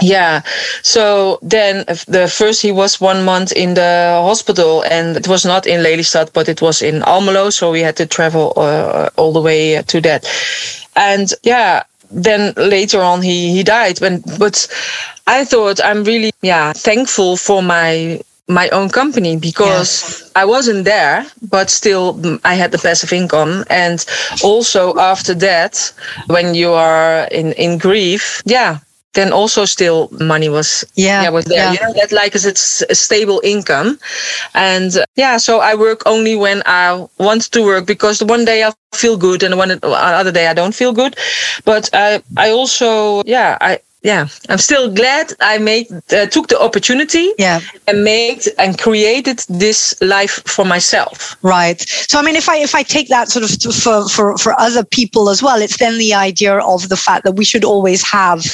Yeah. 0.00 0.42
So 0.82 1.38
then 1.42 1.84
the 2.08 2.28
first 2.28 2.62
he 2.62 2.72
was 2.72 3.00
one 3.00 3.24
month 3.24 3.52
in 3.52 3.74
the 3.74 4.20
hospital 4.22 4.82
and 4.90 5.16
it 5.16 5.28
was 5.28 5.44
not 5.44 5.66
in 5.66 5.80
Lelystad, 5.82 6.32
but 6.32 6.48
it 6.48 6.60
was 6.60 6.82
in 6.82 7.00
Almelo. 7.02 7.52
So 7.52 7.70
we 7.70 7.80
had 7.80 7.96
to 7.96 8.06
travel 8.06 8.52
uh, 8.56 9.10
all 9.16 9.32
the 9.32 9.40
way 9.40 9.80
to 9.82 10.00
that. 10.00 10.26
And 10.96 11.32
yeah, 11.42 11.84
then 12.10 12.52
later 12.56 13.00
on 13.00 13.22
he, 13.22 13.52
he 13.52 13.62
died. 13.62 14.00
When, 14.00 14.22
but 14.38 14.66
I 15.26 15.44
thought 15.44 15.80
I'm 15.84 16.04
really, 16.04 16.32
yeah, 16.42 16.72
thankful 16.72 17.36
for 17.36 17.62
my 17.62 18.20
my 18.46 18.68
own 18.70 18.90
company 18.90 19.36
because 19.36 20.30
I 20.36 20.44
wasn't 20.44 20.84
there, 20.84 21.24
but 21.48 21.70
still 21.70 22.14
mm, 22.14 22.38
I 22.44 22.54
had 22.54 22.72
the 22.72 22.78
passive 22.78 23.12
income. 23.12 23.64
And 23.70 24.04
also 24.42 24.98
after 24.98 25.34
that, 25.34 25.92
when 26.26 26.54
you 26.54 26.72
are 26.72 27.24
in, 27.30 27.52
in 27.52 27.78
grief, 27.78 28.42
yeah, 28.44 28.80
then 29.14 29.32
also 29.32 29.64
still 29.64 30.08
money 30.20 30.48
was 30.48 30.84
Yeah, 30.94 31.28
was 31.30 31.44
there. 31.44 31.58
yeah. 31.58 31.72
You 31.72 31.80
know 31.80 31.92
that 32.00 32.12
like 32.12 32.34
it's 32.34 32.82
a 32.90 32.94
stable 32.94 33.40
income, 33.44 33.98
and 34.54 34.96
uh, 34.96 35.04
yeah. 35.16 35.38
So 35.38 35.60
I 35.60 35.74
work 35.74 36.02
only 36.06 36.36
when 36.36 36.62
I 36.66 37.06
want 37.18 37.50
to 37.52 37.62
work 37.62 37.86
because 37.86 38.22
one 38.22 38.44
day 38.44 38.64
I 38.64 38.72
feel 38.94 39.16
good 39.16 39.42
and 39.42 39.56
one 39.58 39.78
other 39.82 40.32
day 40.32 40.46
I 40.48 40.54
don't 40.54 40.74
feel 40.74 40.92
good. 40.92 41.16
But 41.64 41.90
I 41.92 42.22
I 42.36 42.50
also 42.50 43.22
yeah 43.26 43.58
I. 43.60 43.78
Yeah, 44.06 44.28
I'm 44.50 44.58
still 44.58 44.90
glad 44.92 45.32
I 45.40 45.56
made 45.56 45.86
uh, 46.12 46.26
took 46.26 46.48
the 46.48 46.60
opportunity 46.60 47.32
Yeah. 47.38 47.60
and 47.88 48.04
made 48.04 48.42
and 48.58 48.76
created 48.78 49.38
this 49.48 49.94
life 50.02 50.42
for 50.44 50.66
myself. 50.66 51.38
Right. 51.40 51.80
So 52.10 52.18
I 52.18 52.22
mean, 52.22 52.36
if 52.36 52.46
I 52.46 52.56
if 52.58 52.74
I 52.74 52.82
take 52.82 53.08
that 53.08 53.30
sort 53.30 53.44
of 53.46 53.74
for 53.74 54.06
for 54.10 54.36
for 54.36 54.52
other 54.60 54.84
people 54.84 55.30
as 55.30 55.42
well, 55.42 55.58
it's 55.62 55.78
then 55.78 55.96
the 55.96 56.12
idea 56.12 56.58
of 56.58 56.90
the 56.90 56.96
fact 56.98 57.24
that 57.24 57.36
we 57.36 57.46
should 57.46 57.64
always 57.64 58.02
have 58.02 58.44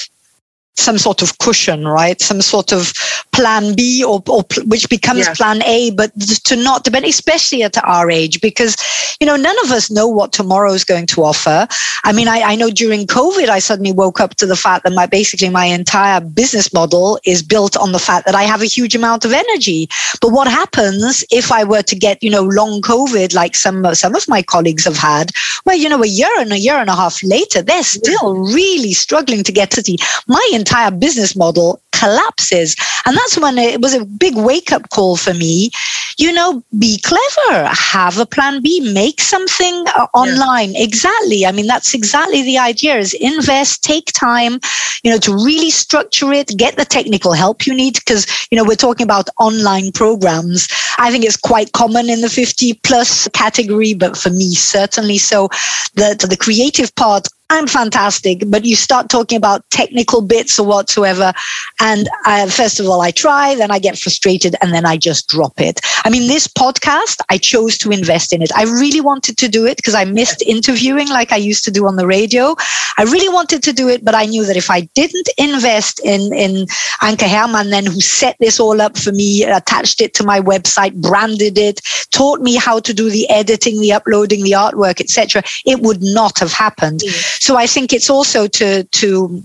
some 0.80 0.98
sort 0.98 1.22
of 1.22 1.38
cushion, 1.38 1.86
right? 1.86 2.20
Some 2.20 2.40
sort 2.40 2.72
of 2.72 2.92
plan 3.32 3.74
B 3.74 4.02
or, 4.04 4.22
or 4.28 4.42
pl- 4.44 4.64
which 4.66 4.88
becomes 4.88 5.26
Yeah. 5.26 5.34
plan 5.34 5.62
A, 5.64 5.90
but 5.92 6.10
to 6.44 6.56
not 6.56 6.84
depend, 6.84 7.06
especially 7.06 7.62
at 7.62 7.76
our 7.84 8.10
age, 8.10 8.40
because, 8.40 8.76
you 9.20 9.26
know, 9.26 9.36
none 9.36 9.56
of 9.64 9.70
us 9.72 9.90
know 9.90 10.06
what 10.08 10.32
tomorrow 10.32 10.72
is 10.72 10.84
going 10.84 11.06
to 11.06 11.22
offer. 11.24 11.66
I 12.04 12.12
mean, 12.12 12.28
I, 12.28 12.40
I 12.42 12.56
know 12.56 12.70
during 12.70 13.06
COVID, 13.06 13.48
I 13.48 13.58
suddenly 13.58 13.92
woke 13.92 14.20
up 14.20 14.34
to 14.36 14.46
the 14.46 14.56
fact 14.56 14.84
that 14.84 14.92
my 14.92 15.06
basically 15.06 15.48
my 15.50 15.66
entire 15.66 16.20
business 16.20 16.72
model 16.72 17.18
is 17.24 17.42
built 17.42 17.76
on 17.76 17.92
the 17.92 17.98
fact 17.98 18.26
that 18.26 18.34
I 18.34 18.44
have 18.44 18.62
a 18.62 18.66
huge 18.66 18.94
amount 18.94 19.24
of 19.24 19.32
energy. 19.32 19.88
But 20.20 20.30
what 20.32 20.48
happens 20.48 21.24
if 21.30 21.52
I 21.52 21.64
were 21.64 21.82
to 21.82 21.96
get, 21.96 22.22
you 22.22 22.30
know, 22.30 22.42
long 22.42 22.80
COVID, 22.82 23.34
like 23.34 23.54
some 23.54 23.94
some 23.94 24.14
of 24.14 24.28
my 24.28 24.42
colleagues 24.42 24.84
have 24.84 24.96
had, 24.96 25.30
well, 25.66 25.76
you 25.76 25.88
know, 25.88 26.02
a 26.02 26.06
year 26.06 26.30
and 26.38 26.52
a 26.52 26.58
year 26.58 26.76
and 26.76 26.88
a 26.90 26.94
half 26.96 27.22
later, 27.22 27.62
they're 27.62 27.82
still 27.82 28.34
really 28.54 28.92
struggling 28.92 29.42
to 29.44 29.52
get 29.52 29.70
to 29.72 29.82
the 29.82 29.98
my 30.26 30.44
entire 30.52 30.69
business 30.98 31.36
model 31.36 31.80
collapses. 32.00 32.76
And 33.04 33.16
that's 33.16 33.38
when 33.38 33.58
it 33.58 33.80
was 33.80 33.94
a 33.94 34.04
big 34.04 34.34
wake 34.36 34.72
up 34.72 34.88
call 34.90 35.16
for 35.16 35.34
me. 35.34 35.70
You 36.18 36.32
know, 36.32 36.62
be 36.78 36.98
clever, 36.98 37.68
have 37.68 38.18
a 38.18 38.26
plan 38.26 38.60
B, 38.62 38.92
make 38.92 39.20
something 39.20 39.84
uh, 39.96 40.06
online. 40.14 40.74
Exactly. 40.76 41.46
I 41.46 41.52
mean, 41.52 41.66
that's 41.66 41.94
exactly 41.94 42.42
the 42.42 42.58
idea 42.58 42.96
is 42.96 43.14
invest, 43.14 43.84
take 43.84 44.12
time, 44.12 44.60
you 45.02 45.10
know, 45.10 45.18
to 45.18 45.32
really 45.32 45.70
structure 45.70 46.32
it, 46.32 46.56
get 46.56 46.76
the 46.76 46.84
technical 46.84 47.32
help 47.32 47.66
you 47.66 47.74
need. 47.74 47.94
Because, 47.94 48.26
you 48.50 48.56
know, 48.56 48.64
we're 48.64 48.76
talking 48.76 49.04
about 49.04 49.28
online 49.38 49.92
programs. 49.92 50.68
I 50.98 51.10
think 51.10 51.24
it's 51.24 51.36
quite 51.38 51.72
common 51.72 52.10
in 52.10 52.20
the 52.20 52.28
50 52.28 52.74
plus 52.82 53.28
category, 53.28 53.94
but 53.94 54.16
for 54.16 54.30
me, 54.30 54.54
certainly 54.54 55.18
so. 55.18 55.48
The, 55.94 56.26
the 56.28 56.36
creative 56.36 56.94
part 56.96 57.28
I'm 57.50 57.66
fantastic. 57.66 58.44
But 58.46 58.64
you 58.64 58.76
start 58.76 59.10
talking 59.10 59.36
about 59.36 59.68
technical 59.70 60.22
bits 60.22 60.58
or 60.58 60.66
whatsoever. 60.66 61.32
And 61.80 62.08
I, 62.24 62.48
first 62.48 62.78
of 62.78 62.86
all, 62.86 63.00
I 63.00 63.10
try, 63.10 63.56
then 63.56 63.72
I 63.72 63.80
get 63.80 63.98
frustrated, 63.98 64.54
and 64.62 64.72
then 64.72 64.86
I 64.86 64.96
just 64.96 65.28
drop 65.28 65.60
it. 65.60 65.80
I 66.04 66.10
mean, 66.10 66.28
this 66.28 66.46
podcast, 66.46 67.20
I 67.28 67.38
chose 67.38 67.76
to 67.78 67.90
invest 67.90 68.32
in 68.32 68.40
it. 68.40 68.50
I 68.56 68.62
really 68.62 69.00
wanted 69.00 69.36
to 69.38 69.48
do 69.48 69.66
it 69.66 69.76
because 69.76 69.94
I 69.94 70.04
missed 70.04 70.42
interviewing 70.42 71.08
like 71.08 71.32
I 71.32 71.36
used 71.36 71.64
to 71.64 71.70
do 71.72 71.86
on 71.86 71.96
the 71.96 72.06
radio. 72.06 72.54
I 72.96 73.02
really 73.02 73.28
wanted 73.28 73.62
to 73.64 73.72
do 73.72 73.88
it, 73.88 74.04
but 74.04 74.14
I 74.14 74.26
knew 74.26 74.44
that 74.44 74.56
if 74.56 74.70
I 74.70 74.82
didn't 74.94 75.28
invest 75.36 76.00
in, 76.04 76.32
in 76.32 76.66
Anke 77.02 77.28
Herman, 77.28 77.70
then 77.70 77.84
who 77.84 78.00
set 78.00 78.36
this 78.38 78.60
all 78.60 78.80
up 78.80 78.96
for 78.96 79.10
me, 79.10 79.42
attached 79.44 80.00
it 80.00 80.14
to 80.14 80.24
my 80.24 80.40
website, 80.40 80.94
branded 80.94 81.58
it, 81.58 81.80
taught 82.12 82.40
me 82.40 82.54
how 82.54 82.78
to 82.78 82.94
do 82.94 83.10
the 83.10 83.28
editing, 83.28 83.80
the 83.80 83.92
uploading, 83.92 84.44
the 84.44 84.52
artwork, 84.52 85.00
etc., 85.00 85.42
it 85.66 85.80
would 85.80 86.02
not 86.02 86.38
have 86.38 86.52
happened. 86.52 87.00
Mm. 87.00 87.39
So 87.40 87.56
I 87.56 87.66
think 87.66 87.92
it's 87.92 88.10
also 88.10 88.46
to 88.46 88.84
to 88.84 89.44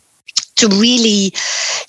to 0.56 0.68
really 0.70 1.34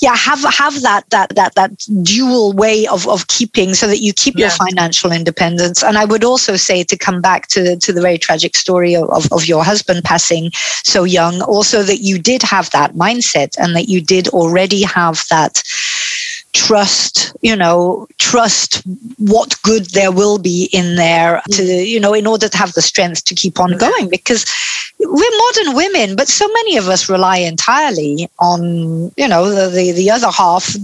yeah 0.00 0.16
have 0.16 0.42
have 0.42 0.82
that 0.82 1.08
that 1.10 1.34
that 1.36 1.54
that 1.54 1.70
dual 2.02 2.52
way 2.52 2.86
of 2.86 3.06
of 3.08 3.26
keeping 3.28 3.74
so 3.74 3.86
that 3.86 3.98
you 3.98 4.12
keep 4.12 4.34
yeah. 4.36 4.46
your 4.46 4.50
financial 4.50 5.12
independence 5.12 5.82
and 5.82 5.96
i 5.96 6.04
would 6.04 6.24
also 6.24 6.56
say 6.56 6.82
to 6.82 6.96
come 6.96 7.20
back 7.20 7.46
to 7.46 7.76
to 7.76 7.92
the 7.92 8.00
very 8.00 8.18
tragic 8.18 8.56
story 8.56 8.96
of, 8.96 9.32
of 9.32 9.46
your 9.46 9.64
husband 9.64 10.02
passing 10.02 10.50
so 10.82 11.04
young 11.04 11.40
also 11.42 11.82
that 11.82 11.98
you 11.98 12.18
did 12.18 12.42
have 12.42 12.68
that 12.70 12.94
mindset 12.94 13.56
and 13.58 13.76
that 13.76 13.88
you 13.88 14.00
did 14.00 14.28
already 14.28 14.82
have 14.82 15.24
that 15.30 15.62
trust 16.56 17.36
you 17.42 17.54
know 17.54 18.06
trust 18.18 18.82
what 19.18 19.54
good 19.62 19.84
there 19.90 20.10
will 20.10 20.38
be 20.38 20.70
in 20.72 20.96
there 20.96 21.42
to 21.50 21.62
you 21.62 22.00
know 22.00 22.14
in 22.14 22.26
order 22.26 22.48
to 22.48 22.56
have 22.56 22.72
the 22.72 22.80
strength 22.80 23.24
to 23.24 23.34
keep 23.34 23.60
on 23.60 23.76
going. 23.76 24.08
Because 24.08 24.42
we're 24.98 25.38
modern 25.44 25.76
women 25.76 26.16
but 26.16 26.28
so 26.28 26.48
many 26.48 26.78
of 26.78 26.88
us 26.88 27.10
rely 27.10 27.36
entirely 27.36 28.28
on 28.38 29.12
you 29.16 29.28
know 29.28 29.50
the 29.50 29.68
the, 29.68 29.92
the 29.92 30.10
other 30.10 30.30
half. 30.30 30.74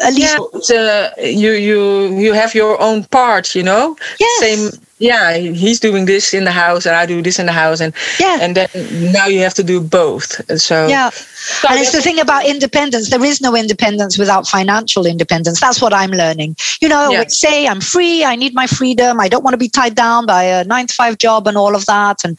At 0.00 0.14
least 0.14 0.38
yeah, 0.70 1.10
uh, 1.18 1.20
you 1.20 1.52
you 1.52 1.80
you 2.24 2.32
have 2.32 2.54
your 2.54 2.80
own 2.80 3.04
part 3.04 3.54
you 3.54 3.64
know? 3.64 3.96
Yes. 4.20 4.40
same 4.40 4.85
yeah 4.98 5.36
he's 5.36 5.80
doing 5.80 6.06
this 6.06 6.32
in 6.32 6.44
the 6.44 6.52
house 6.52 6.86
and 6.86 6.96
i 6.96 7.04
do 7.06 7.20
this 7.22 7.38
in 7.38 7.46
the 7.46 7.52
house 7.52 7.80
and 7.80 7.92
yeah. 8.18 8.38
and 8.40 8.56
then 8.56 8.68
now 9.12 9.26
you 9.26 9.40
have 9.40 9.54
to 9.54 9.62
do 9.62 9.80
both. 9.80 10.28
So 10.60 10.86
yeah. 10.86 11.10
So 11.10 11.68
and 11.70 11.78
it's 11.78 11.92
the 11.92 12.00
thing 12.00 12.18
about 12.18 12.46
independence. 12.46 13.10
There 13.10 13.24
is 13.24 13.40
no 13.40 13.54
independence 13.54 14.18
without 14.18 14.46
financial 14.46 15.06
independence. 15.06 15.60
That's 15.60 15.80
what 15.80 15.92
i'm 15.92 16.10
learning. 16.10 16.56
You 16.80 16.88
know 16.88 17.10
yeah. 17.10 17.24
say 17.28 17.66
i'm 17.66 17.80
free 17.80 18.24
i 18.24 18.36
need 18.36 18.54
my 18.54 18.66
freedom 18.66 19.20
i 19.20 19.28
don't 19.28 19.44
want 19.44 19.54
to 19.54 19.58
be 19.58 19.68
tied 19.68 19.94
down 19.94 20.26
by 20.26 20.42
a 20.44 20.64
nine 20.64 20.86
to 20.86 20.94
five 20.94 21.18
job 21.18 21.46
and 21.46 21.56
all 21.56 21.74
of 21.74 21.86
that. 21.86 22.24
And 22.24 22.38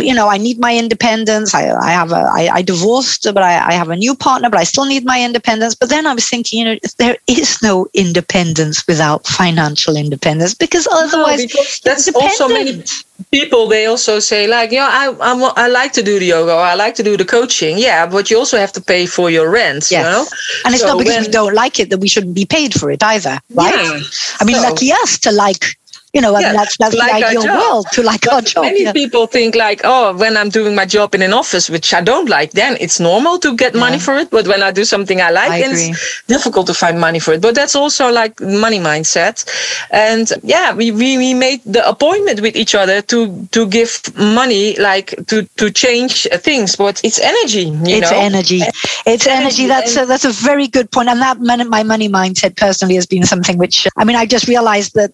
you 0.00 0.14
know, 0.14 0.28
I 0.28 0.38
need 0.38 0.58
my 0.58 0.76
independence. 0.76 1.54
I, 1.54 1.70
I 1.70 1.90
have 1.90 2.12
a, 2.12 2.28
I, 2.32 2.48
I 2.54 2.62
divorced, 2.62 3.24
but 3.24 3.42
I, 3.42 3.68
I 3.68 3.72
have 3.72 3.88
a 3.88 3.96
new 3.96 4.14
partner, 4.14 4.50
but 4.50 4.60
I 4.60 4.64
still 4.64 4.84
need 4.84 5.04
my 5.04 5.22
independence. 5.22 5.74
But 5.74 5.88
then 5.88 6.06
I 6.06 6.14
was 6.14 6.28
thinking, 6.28 6.60
you 6.60 6.64
know, 6.64 6.78
there 6.98 7.16
is 7.26 7.60
no 7.62 7.88
independence 7.94 8.86
without 8.86 9.26
financial 9.26 9.96
independence 9.96 10.54
because 10.54 10.86
otherwise, 10.90 11.40
no, 11.40 11.46
because 11.46 11.80
that's 12.06 12.16
also 12.16 12.48
many 12.48 12.82
people. 13.30 13.68
They 13.68 13.86
also 13.86 14.18
say 14.18 14.46
like, 14.46 14.70
you 14.70 14.78
know, 14.78 14.88
I, 14.88 15.14
I'm, 15.20 15.52
I 15.56 15.68
like 15.68 15.92
to 15.94 16.02
do 16.02 16.18
the 16.18 16.26
yoga, 16.26 16.52
or 16.52 16.60
I 16.60 16.74
like 16.74 16.94
to 16.96 17.02
do 17.02 17.16
the 17.16 17.24
coaching. 17.24 17.78
Yeah, 17.78 18.06
but 18.06 18.30
you 18.30 18.38
also 18.38 18.58
have 18.58 18.72
to 18.72 18.80
pay 18.80 19.06
for 19.06 19.30
your 19.30 19.50
rent. 19.50 19.90
Yes. 19.90 19.92
You 19.92 19.98
know, 20.02 20.26
and 20.64 20.74
it's 20.74 20.82
so 20.82 20.88
not 20.88 20.98
because 20.98 21.14
when, 21.14 21.24
we 21.24 21.30
don't 21.30 21.54
like 21.54 21.80
it 21.80 21.90
that 21.90 21.98
we 21.98 22.08
shouldn't 22.08 22.34
be 22.34 22.46
paid 22.46 22.74
for 22.74 22.90
it 22.90 23.02
either, 23.02 23.40
right? 23.54 23.74
Yeah, 23.74 24.00
I 24.40 24.44
mean, 24.44 24.56
so, 24.56 24.62
lucky 24.62 24.92
us 24.92 25.18
to 25.20 25.32
like 25.32 25.77
you 26.14 26.20
know, 26.22 26.38
yeah, 26.38 26.52
that's 26.52 26.76
that's 26.78 26.94
like 26.94 27.20
the 27.20 27.28
ideal 27.28 27.44
world 27.44 27.86
to 27.92 28.02
like 28.02 28.22
but 28.22 28.32
our 28.32 28.40
job. 28.40 28.64
Many 28.64 28.84
yeah. 28.84 28.92
people 28.92 29.26
think 29.26 29.54
like, 29.54 29.82
oh, 29.84 30.16
when 30.16 30.36
I'm 30.36 30.48
doing 30.48 30.74
my 30.74 30.86
job 30.86 31.14
in 31.14 31.20
an 31.22 31.34
office, 31.34 31.68
which 31.68 31.92
I 31.92 32.00
don't 32.00 32.28
like, 32.28 32.52
then 32.52 32.78
it's 32.80 32.98
normal 32.98 33.38
to 33.40 33.54
get 33.54 33.74
yeah. 33.74 33.80
money 33.80 33.98
for 33.98 34.16
it. 34.16 34.30
But 34.30 34.46
when 34.46 34.62
I 34.62 34.70
do 34.70 34.84
something 34.84 35.20
I 35.20 35.30
like, 35.30 35.50
I 35.50 35.60
then 35.60 35.70
agree. 35.72 35.90
it's 35.90 36.22
difficult 36.26 36.66
to 36.68 36.74
find 36.74 36.98
money 36.98 37.18
for 37.18 37.34
it. 37.34 37.42
But 37.42 37.54
that's 37.54 37.74
also 37.74 38.10
like 38.10 38.40
money 38.40 38.78
mindset. 38.78 39.44
And 39.90 40.32
yeah, 40.42 40.74
we, 40.74 40.90
we, 40.92 41.18
we 41.18 41.34
made 41.34 41.62
the 41.64 41.86
appointment 41.86 42.40
with 42.40 42.56
each 42.56 42.74
other 42.74 43.02
to 43.02 43.46
to 43.52 43.66
give 43.68 44.00
money, 44.16 44.76
like 44.76 45.14
to 45.26 45.42
to 45.56 45.70
change 45.70 46.26
things. 46.38 46.74
But 46.74 47.02
it's 47.04 47.20
energy. 47.20 47.68
it's 47.84 48.10
know? 48.10 48.18
energy. 48.18 48.62
It's 49.04 49.26
energy. 49.26 49.66
That's 49.66 49.96
a, 49.96 50.06
that's 50.06 50.24
a 50.24 50.30
very 50.30 50.68
good 50.68 50.90
point. 50.90 51.08
And 51.10 51.20
that 51.20 51.38
my 51.38 51.82
money 51.82 52.08
mindset 52.08 52.56
personally 52.56 52.94
has 52.94 53.06
been 53.06 53.24
something 53.24 53.58
which 53.58 53.86
I 53.96 54.04
mean, 54.04 54.16
I 54.16 54.24
just 54.24 54.48
realized 54.48 54.94
that 54.94 55.12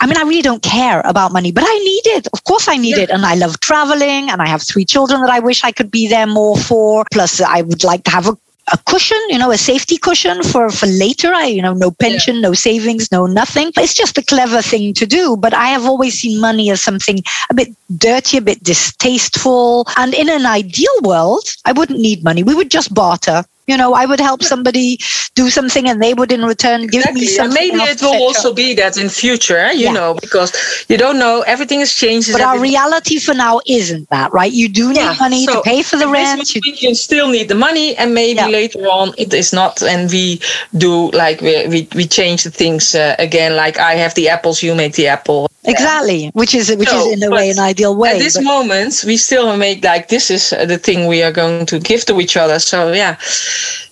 I 0.00 0.06
mean, 0.06 0.16
I 0.16 0.22
really 0.22 0.42
don't 0.42 0.62
care 0.62 1.00
about 1.04 1.32
money, 1.32 1.52
but 1.52 1.64
I 1.66 1.78
need 1.78 2.06
it. 2.18 2.28
Of 2.32 2.44
course, 2.44 2.68
I 2.68 2.76
need 2.76 2.96
yeah. 2.96 3.04
it. 3.04 3.10
And 3.10 3.24
I 3.24 3.34
love 3.34 3.60
traveling, 3.60 4.30
and 4.30 4.42
I 4.42 4.46
have 4.46 4.62
three 4.62 4.84
children 4.84 5.20
that 5.22 5.30
I 5.30 5.40
wish 5.40 5.64
I 5.64 5.72
could 5.72 5.90
be 5.90 6.06
there 6.06 6.26
more 6.26 6.56
for. 6.56 7.04
Plus, 7.12 7.40
I 7.40 7.62
would 7.62 7.82
like 7.82 8.04
to 8.04 8.10
have 8.10 8.28
a 8.28 8.36
a 8.72 8.78
cushion, 8.78 9.18
you 9.28 9.38
know, 9.38 9.52
a 9.52 9.56
safety 9.56 9.96
cushion 9.96 10.42
for, 10.42 10.70
for 10.70 10.86
later. 10.86 11.32
I, 11.32 11.46
you 11.46 11.62
know, 11.62 11.72
no 11.72 11.90
pension, 11.90 12.36
yeah. 12.36 12.40
no 12.42 12.52
savings, 12.52 13.12
no 13.12 13.26
nothing. 13.26 13.70
It's 13.76 13.94
just 13.94 14.18
a 14.18 14.24
clever 14.24 14.60
thing 14.60 14.92
to 14.94 15.06
do. 15.06 15.36
But 15.36 15.54
I 15.54 15.66
have 15.66 15.84
always 15.84 16.18
seen 16.18 16.40
money 16.40 16.70
as 16.70 16.80
something 16.80 17.20
a 17.50 17.54
bit 17.54 17.68
dirty, 17.96 18.38
a 18.38 18.40
bit 18.40 18.62
distasteful. 18.62 19.86
And 19.96 20.14
in 20.14 20.28
an 20.28 20.46
ideal 20.46 20.96
world, 21.02 21.44
I 21.64 21.72
wouldn't 21.72 22.00
need 22.00 22.24
money. 22.24 22.42
We 22.42 22.54
would 22.54 22.70
just 22.70 22.92
barter. 22.92 23.44
You 23.66 23.76
know, 23.76 23.94
I 23.94 24.06
would 24.06 24.20
help 24.20 24.42
somebody 24.42 24.98
do 25.34 25.50
something 25.50 25.88
and 25.88 26.02
they 26.02 26.14
would 26.14 26.32
in 26.32 26.44
return 26.44 26.86
give 26.86 27.00
exactly. 27.00 27.20
me 27.20 27.26
something. 27.26 27.70
And 27.70 27.78
maybe 27.78 27.90
it 27.90 28.00
will 28.00 28.22
also 28.22 28.52
be 28.54 28.74
that 28.74 28.96
in 28.96 29.08
future, 29.08 29.72
you 29.72 29.86
yeah. 29.86 29.92
know, 29.92 30.14
because 30.14 30.52
you 30.88 30.96
don't 30.96 31.18
know, 31.18 31.42
everything 31.46 31.80
is 31.80 31.94
changing. 31.94 32.32
But 32.32 32.42
our 32.42 32.58
reality 32.58 33.18
for 33.18 33.34
now 33.34 33.60
isn't 33.66 34.08
that, 34.10 34.32
right? 34.32 34.52
You 34.52 34.68
do 34.68 34.88
need 34.88 34.96
yeah. 34.96 35.16
money 35.18 35.46
so 35.46 35.54
to 35.54 35.62
pay 35.62 35.82
for 35.82 35.96
the 35.96 36.08
rent. 36.08 36.54
You, 36.54 36.60
you 36.64 36.94
still 36.94 37.28
need 37.28 37.48
the 37.48 37.54
money 37.54 37.96
and 37.96 38.14
maybe 38.14 38.40
yeah. 38.40 38.48
later 38.48 38.80
on 38.86 39.14
it 39.18 39.32
is 39.34 39.52
not. 39.52 39.82
And 39.82 40.10
we 40.10 40.40
do 40.76 41.10
like, 41.10 41.40
we, 41.40 41.66
we, 41.68 41.88
we 41.94 42.06
change 42.06 42.44
the 42.44 42.50
things 42.50 42.94
uh, 42.94 43.16
again, 43.18 43.56
like 43.56 43.78
I 43.78 43.94
have 43.94 44.14
the 44.14 44.28
apples, 44.28 44.62
you 44.62 44.74
make 44.74 44.94
the 44.94 45.08
apple. 45.08 45.50
Exactly, 45.66 46.30
which 46.34 46.54
is 46.54 46.74
which 46.76 46.92
is 46.92 47.12
in 47.12 47.22
a 47.22 47.30
way 47.30 47.50
an 47.50 47.58
ideal 47.58 47.96
way. 47.96 48.12
At 48.12 48.18
this 48.18 48.36
but. 48.36 48.44
moment, 48.44 49.04
we 49.06 49.16
still 49.16 49.56
make 49.56 49.84
like 49.84 50.08
this 50.08 50.30
is 50.30 50.50
the 50.50 50.78
thing 50.78 51.06
we 51.06 51.22
are 51.22 51.32
going 51.32 51.66
to 51.66 51.78
give 51.78 52.04
to 52.06 52.20
each 52.20 52.36
other. 52.36 52.58
So 52.58 52.92
yeah, 52.92 53.18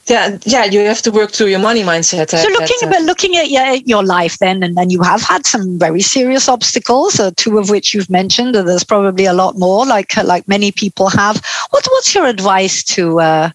yeah, 0.07 0.39
yeah, 0.45 0.65
you 0.65 0.81
have 0.81 1.03
to 1.03 1.11
work 1.11 1.33
through 1.33 1.49
your 1.49 1.59
money 1.59 1.83
mindset. 1.83 2.31
So 2.31 2.49
looking 2.49 2.77
at, 2.83 2.95
uh, 2.95 3.05
looking 3.05 3.37
at 3.37 3.51
your, 3.51 3.75
your 3.87 4.05
life 4.05 4.39
then, 4.39 4.63
and 4.63 4.77
then 4.77 4.91
you 4.91 5.03
have 5.03 5.23
had 5.23 5.47
some 5.47 5.79
very 5.79 6.01
serious 6.01 6.49
obstacles, 6.49 7.19
uh, 7.19 7.31
two 7.37 7.59
of 7.59 7.71
which 7.71 7.95
you've 7.95 8.11
mentioned. 8.11 8.55
There's 8.55 8.85
probably 8.85 9.25
a 9.25 9.33
lot 9.33 9.59
more, 9.59 9.87
like 9.87 10.17
like 10.23 10.47
many 10.47 10.73
people 10.73 11.09
have. 11.09 11.43
What 11.71 11.87
what's 11.87 12.15
your 12.15 12.27
advice 12.27 12.83
to 12.95 13.21
uh, 13.21 13.51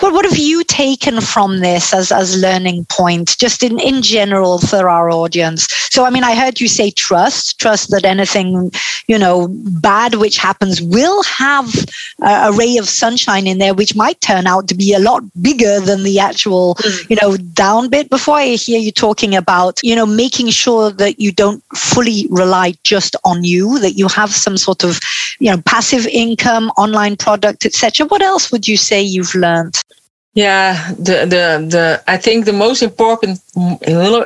what, 0.00 0.12
what 0.12 0.24
have 0.24 0.36
you 0.36 0.64
taken 0.64 1.20
from 1.20 1.60
this 1.60 1.94
as, 1.94 2.10
as 2.10 2.40
learning 2.40 2.84
point, 2.86 3.36
just 3.38 3.62
in, 3.62 3.78
in 3.78 4.02
general 4.02 4.58
for 4.58 4.88
our 4.88 5.10
audience? 5.10 5.68
So, 5.90 6.04
I 6.04 6.10
mean, 6.10 6.24
I 6.24 6.34
heard 6.34 6.60
you 6.60 6.66
say 6.66 6.90
trust, 6.90 7.60
trust 7.60 7.90
that 7.90 8.04
anything, 8.04 8.72
you 9.06 9.16
know, 9.18 9.48
bad 9.80 10.16
which 10.16 10.36
happens 10.36 10.82
will 10.82 11.22
have 11.22 11.72
a, 12.20 12.48
a 12.48 12.52
ray 12.52 12.76
of 12.76 12.88
sunshine 12.88 13.46
in 13.46 13.58
there, 13.58 13.72
which 13.72 13.94
might 13.94 14.20
turn 14.20 14.48
out 14.48 14.66
to 14.68 14.74
be 14.74 14.92
a 14.92 14.98
lot 14.98 15.22
bigger 15.40 15.78
than 15.78 16.02
the 16.02 16.18
actual, 16.18 16.74
mm. 16.74 17.10
you 17.10 17.16
know, 17.22 17.36
down 17.36 17.88
bit. 17.88 18.10
Before 18.10 18.36
I 18.36 18.48
hear 18.48 18.80
you 18.80 18.90
talking 18.90 19.36
about, 19.36 19.78
you 19.84 19.94
know, 19.94 20.06
making 20.06 20.48
sure 20.48 20.90
that 20.90 21.20
you 21.20 21.30
don't 21.30 21.62
fully 21.76 22.26
rely 22.30 22.74
just 22.82 23.14
on 23.24 23.44
you, 23.44 23.78
that 23.78 23.92
you 23.92 24.08
have 24.08 24.34
some 24.34 24.56
sort 24.56 24.82
of, 24.82 24.98
you 25.38 25.50
know, 25.50 25.62
passive 25.62 26.06
income, 26.08 26.70
online 26.76 27.16
product, 27.16 27.64
etc. 27.64 28.06
What 28.08 28.22
else 28.22 28.50
would 28.50 28.66
you 28.66 28.76
say 28.76 29.00
you've 29.00 29.34
learned? 29.36 29.80
Yeah, 30.34 30.90
the 30.98 31.26
the 31.26 31.64
the 31.74 32.02
I 32.08 32.16
think 32.16 32.44
the 32.44 32.52
most 32.52 32.82
important 32.82 33.40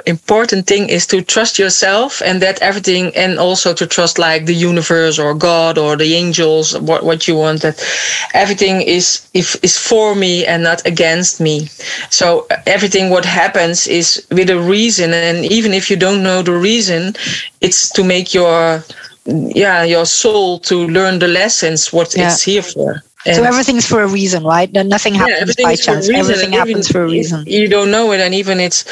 important 0.06 0.66
thing 0.66 0.88
is 0.88 1.06
to 1.08 1.20
trust 1.20 1.58
yourself 1.58 2.22
and 2.22 2.40
that 2.40 2.62
everything 2.62 3.14
and 3.14 3.38
also 3.38 3.74
to 3.74 3.86
trust 3.86 4.18
like 4.18 4.46
the 4.46 4.54
universe 4.54 5.18
or 5.18 5.34
God 5.34 5.76
or 5.76 5.96
the 5.96 6.14
angels 6.14 6.78
what 6.78 7.04
what 7.04 7.28
you 7.28 7.36
want 7.36 7.60
that 7.60 7.84
everything 8.32 8.80
is 8.80 9.28
if 9.34 9.62
is 9.62 9.76
for 9.76 10.14
me 10.14 10.46
and 10.46 10.62
not 10.62 10.80
against 10.86 11.40
me. 11.40 11.68
So 12.08 12.46
uh, 12.50 12.56
everything 12.66 13.10
what 13.10 13.26
happens 13.26 13.86
is 13.86 14.26
with 14.30 14.48
a 14.48 14.58
reason 14.58 15.12
and 15.12 15.44
even 15.44 15.74
if 15.74 15.90
you 15.90 15.96
don't 15.98 16.22
know 16.22 16.40
the 16.40 16.56
reason, 16.56 17.16
it's 17.60 17.90
to 17.90 18.02
make 18.02 18.32
your 18.32 18.82
yeah 19.26 19.84
your 19.84 20.06
soul 20.06 20.58
to 20.60 20.88
learn 20.88 21.18
the 21.18 21.28
lessons 21.28 21.92
what 21.92 22.14
yeah. 22.16 22.28
it's 22.28 22.42
here 22.42 22.62
for 22.62 23.02
and 23.26 23.36
so 23.36 23.42
everything's 23.42 23.86
for 23.86 24.02
a 24.02 24.08
reason, 24.08 24.44
right? 24.44 24.72
Nothing 24.72 25.14
happens 25.14 25.54
yeah, 25.58 25.64
by 25.64 25.74
chance. 25.74 26.08
Everything 26.08 26.52
happens 26.52 26.88
for 26.88 27.02
a 27.02 27.06
reason. 27.06 27.44
You 27.46 27.68
don't 27.68 27.90
know 27.90 28.12
it, 28.12 28.20
and 28.20 28.34
even 28.34 28.60
it's, 28.60 28.84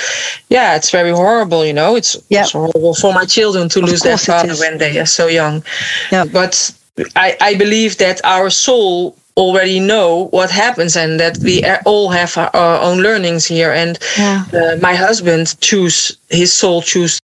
yeah, 0.49 0.77
it's 0.77 0.91
very 0.91 1.11
horrible. 1.11 1.65
You 1.65 1.73
know, 1.73 1.97
it's, 1.97 2.17
it's 2.29 2.53
horrible 2.53 2.95
for 2.95 3.13
my 3.13 3.25
children 3.25 3.69
to 3.71 3.79
of 3.81 3.89
lose 3.89 4.03
their 4.03 4.19
father 4.19 4.55
when 4.57 4.79
they 4.79 4.99
are 4.99 5.07
so 5.07 5.29
young. 5.29 5.63
Yep. 6.11 6.29
But 6.33 6.73
I, 7.15 7.37
I 7.41 7.55
believe 7.55 7.99
that 7.99 8.21
our 8.25 8.51
soul 8.51 9.17
already 9.37 9.79
know 9.79 10.29
what 10.29 10.51
happens 10.51 10.97
and 10.97 11.21
that 11.21 11.39
we 11.39 11.63
all 11.85 12.09
have 12.09 12.37
our 12.37 12.81
own 12.81 12.99
learnings 12.99 13.47
here. 13.47 13.71
And 13.71 13.99
yeah. 14.19 14.45
uh, 14.53 14.77
my 14.81 14.95
husband 14.95 15.59
choose 15.61 16.17
his 16.31 16.53
soul 16.53 16.83
choose 16.83 17.21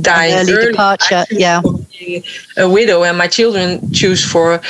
dying 0.00 0.34
early, 0.34 0.52
early, 0.52 0.70
departure. 0.72 1.24
yeah. 1.30 1.62
A 2.56 2.68
widow, 2.68 3.02
and 3.04 3.16
my 3.18 3.28
children 3.28 3.92
choose 3.92 4.24
for 4.24 4.54
uh, 4.54 4.60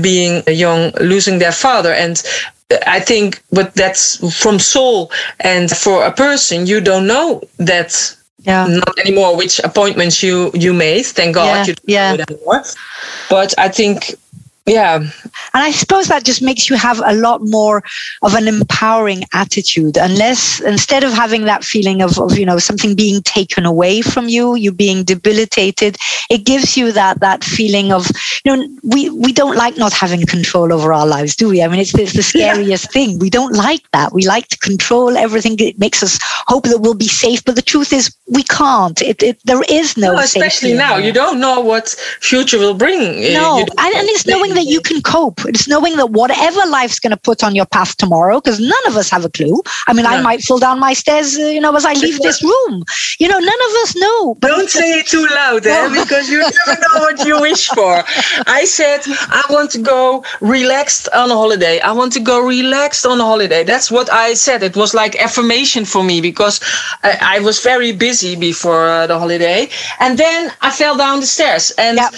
being 0.00 0.42
young, 0.46 0.92
losing 1.00 1.38
their 1.38 1.52
father, 1.52 1.92
and 1.92 2.22
uh, 2.70 2.76
I 2.86 3.00
think, 3.00 3.42
but 3.50 3.74
that's 3.74 4.16
from 4.42 4.58
soul, 4.58 5.10
and 5.40 5.70
for 5.70 6.04
a 6.04 6.12
person, 6.12 6.66
you 6.66 6.80
don't 6.80 7.06
know 7.06 7.42
that 7.58 8.16
yeah. 8.42 8.66
not 8.66 8.98
anymore 8.98 9.36
which 9.36 9.60
appointments 9.64 10.22
you 10.22 10.50
you 10.54 10.72
made. 10.72 11.06
Thank 11.06 11.34
God 11.34 11.46
Yeah, 11.46 11.64
you 11.66 11.74
don't 11.74 11.88
yeah. 11.88 12.10
do 12.12 12.16
that 12.18 12.30
anymore. 12.30 12.62
But 13.30 13.54
I 13.58 13.68
think, 13.68 14.14
yeah, 14.68 14.96
And 14.96 15.10
I 15.54 15.70
suppose 15.70 16.08
that 16.08 16.24
just 16.24 16.42
makes 16.42 16.68
you 16.68 16.76
have 16.76 17.00
a 17.04 17.14
lot 17.14 17.40
more 17.42 17.82
of 18.22 18.34
an 18.34 18.48
empowering 18.48 19.24
attitude, 19.32 19.96
unless 19.96 20.60
instead 20.60 21.04
of 21.04 21.12
having 21.12 21.44
that 21.44 21.64
feeling 21.64 22.02
of, 22.02 22.18
of 22.18 22.38
you 22.38 22.46
know 22.46 22.58
something 22.58 22.94
being 22.94 23.22
taken 23.22 23.64
away 23.66 24.02
from 24.02 24.28
you, 24.28 24.54
you 24.54 24.72
being 24.72 25.04
debilitated, 25.04 25.96
it 26.30 26.44
gives 26.44 26.76
you 26.76 26.92
that 26.92 27.20
that 27.20 27.44
feeling 27.44 27.92
of 27.92 28.10
you 28.44 28.56
know 28.56 28.68
we 28.82 29.10
we 29.10 29.32
don't 29.32 29.56
like 29.56 29.76
not 29.76 29.92
having 29.92 30.24
control 30.26 30.72
over 30.72 30.92
our 30.92 31.06
lives, 31.06 31.34
do 31.36 31.48
we? 31.48 31.62
I 31.62 31.68
mean, 31.68 31.80
it's, 31.80 31.94
it's 31.94 32.12
the 32.12 32.22
scariest 32.22 32.92
thing. 32.92 33.18
We 33.18 33.30
don't 33.30 33.54
like 33.54 33.82
that. 33.92 34.12
We 34.12 34.26
like 34.26 34.48
to 34.48 34.58
control 34.58 35.16
everything. 35.16 35.56
It 35.58 35.78
makes 35.78 36.02
us 36.02 36.18
hope 36.46 36.64
that 36.64 36.78
we'll 36.78 36.94
be 36.94 37.08
safe, 37.08 37.44
but 37.44 37.56
the 37.56 37.62
truth 37.62 37.92
is 37.92 38.14
we 38.26 38.42
can't. 38.42 39.00
It, 39.02 39.22
it 39.22 39.40
there 39.44 39.62
is 39.68 39.96
no. 39.96 40.12
No, 40.12 40.18
especially 40.20 40.74
now, 40.74 40.96
you 40.96 41.12
don't 41.12 41.40
know 41.40 41.60
what 41.60 41.88
future 42.20 42.58
will 42.58 42.74
bring. 42.74 43.00
No, 43.32 43.58
and, 43.58 43.94
and 43.94 44.08
it's 44.08 44.26
knowing 44.26 44.54
that 44.58 44.66
you 44.74 44.80
can 44.80 45.00
cope. 45.02 45.40
It's 45.46 45.66
knowing 45.68 45.96
that 45.96 46.10
whatever 46.10 46.60
life's 46.68 46.98
going 46.98 47.10
to 47.18 47.22
put 47.30 47.42
on 47.42 47.54
your 47.54 47.66
path 47.66 47.96
tomorrow, 47.96 48.40
because 48.40 48.58
none 48.60 48.84
of 48.86 48.96
us 48.96 49.08
have 49.10 49.24
a 49.24 49.30
clue. 49.30 49.62
I 49.86 49.92
mean, 49.92 50.06
I 50.06 50.20
might 50.20 50.42
fall 50.42 50.58
down 50.58 50.78
my 50.78 50.92
stairs, 50.92 51.36
uh, 51.38 51.42
you 51.56 51.60
know, 51.60 51.74
as 51.74 51.84
I 51.84 51.94
leave 51.94 52.18
this 52.20 52.42
room. 52.42 52.84
You 53.18 53.28
know, 53.28 53.38
none 53.38 53.60
of 53.68 53.72
us 53.82 53.96
know. 53.96 54.34
But 54.40 54.48
Don't 54.48 54.70
say 54.70 54.98
it 55.00 55.06
too 55.06 55.26
loud, 55.40 55.66
eh? 55.66 55.88
because 56.02 56.28
you 56.28 56.38
never 56.66 56.80
know 56.82 57.00
what 57.06 57.24
you 57.26 57.40
wish 57.40 57.68
for. 57.68 58.02
I 58.46 58.64
said, 58.64 59.00
I 59.06 59.42
want 59.50 59.70
to 59.72 59.78
go 59.78 60.24
relaxed 60.40 61.08
on 61.14 61.30
a 61.30 61.34
holiday. 61.34 61.80
I 61.80 61.92
want 61.92 62.12
to 62.14 62.20
go 62.20 62.40
relaxed 62.40 63.06
on 63.06 63.20
a 63.20 63.24
holiday. 63.24 63.62
That's 63.64 63.90
what 63.90 64.10
I 64.12 64.34
said. 64.34 64.62
It 64.62 64.76
was 64.76 64.94
like 64.94 65.16
affirmation 65.16 65.84
for 65.84 66.02
me 66.02 66.20
because 66.20 66.60
I, 67.02 67.36
I 67.36 67.38
was 67.40 67.60
very 67.62 67.92
busy 67.92 68.36
before 68.36 68.88
uh, 68.88 69.06
the 69.06 69.18
holiday. 69.18 69.68
And 70.00 70.18
then 70.18 70.52
I 70.60 70.70
fell 70.70 70.96
down 70.96 71.20
the 71.20 71.26
stairs 71.26 71.70
and 71.78 71.96
Yep. 71.98 72.14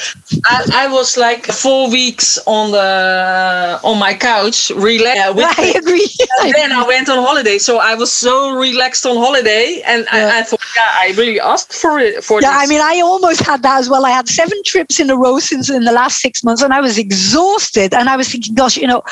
I, 0.47 0.85
I 0.85 0.93
was 0.93 1.17
like 1.17 1.47
four 1.47 1.91
weeks 1.91 2.30
on 2.47 2.71
the 2.73 3.81
on 3.83 3.99
my 3.99 4.15
couch, 4.15 4.71
relaxed. 4.71 5.35
with 5.35 5.47
I 5.59 5.73
agree. 5.77 6.09
and 6.43 6.53
then 6.55 6.73
I 6.73 6.87
went 6.87 7.09
on 7.09 7.19
holiday, 7.25 7.59
so 7.59 7.79
I 7.79 7.95
was 7.95 8.13
so 8.13 8.55
relaxed 8.57 9.05
on 9.07 9.17
holiday, 9.17 9.83
and 9.87 10.07
Yeah. 10.13 10.31
I, 10.35 10.39
I 10.41 10.43
thought, 10.43 10.61
yeah, 10.77 10.91
I 11.05 11.15
really 11.17 11.41
asked 11.41 11.73
for 11.73 11.99
it 11.99 12.23
for 12.25 12.41
Yeah, 12.41 12.53
this. 12.53 12.63
I 12.63 12.67
mean, 12.67 12.81
I 12.83 13.01
almost 13.01 13.41
had 13.43 13.63
that 13.63 13.79
as 13.81 13.89
well. 13.89 14.05
I 14.07 14.11
had 14.11 14.29
seven 14.29 14.59
trips 14.65 15.01
in 15.01 15.11
a 15.11 15.17
row 15.17 15.39
since 15.39 15.71
in 15.71 15.85
the 15.85 15.93
last 15.93 16.21
six 16.21 16.43
months, 16.45 16.63
and 16.63 16.73
I 16.73 16.81
was 16.81 16.99
exhausted. 16.99 17.95
And 17.95 18.09
I 18.09 18.17
was 18.17 18.29
thinking, 18.29 18.55
gosh, 18.55 18.77
you 18.77 18.87
know, 18.87 19.03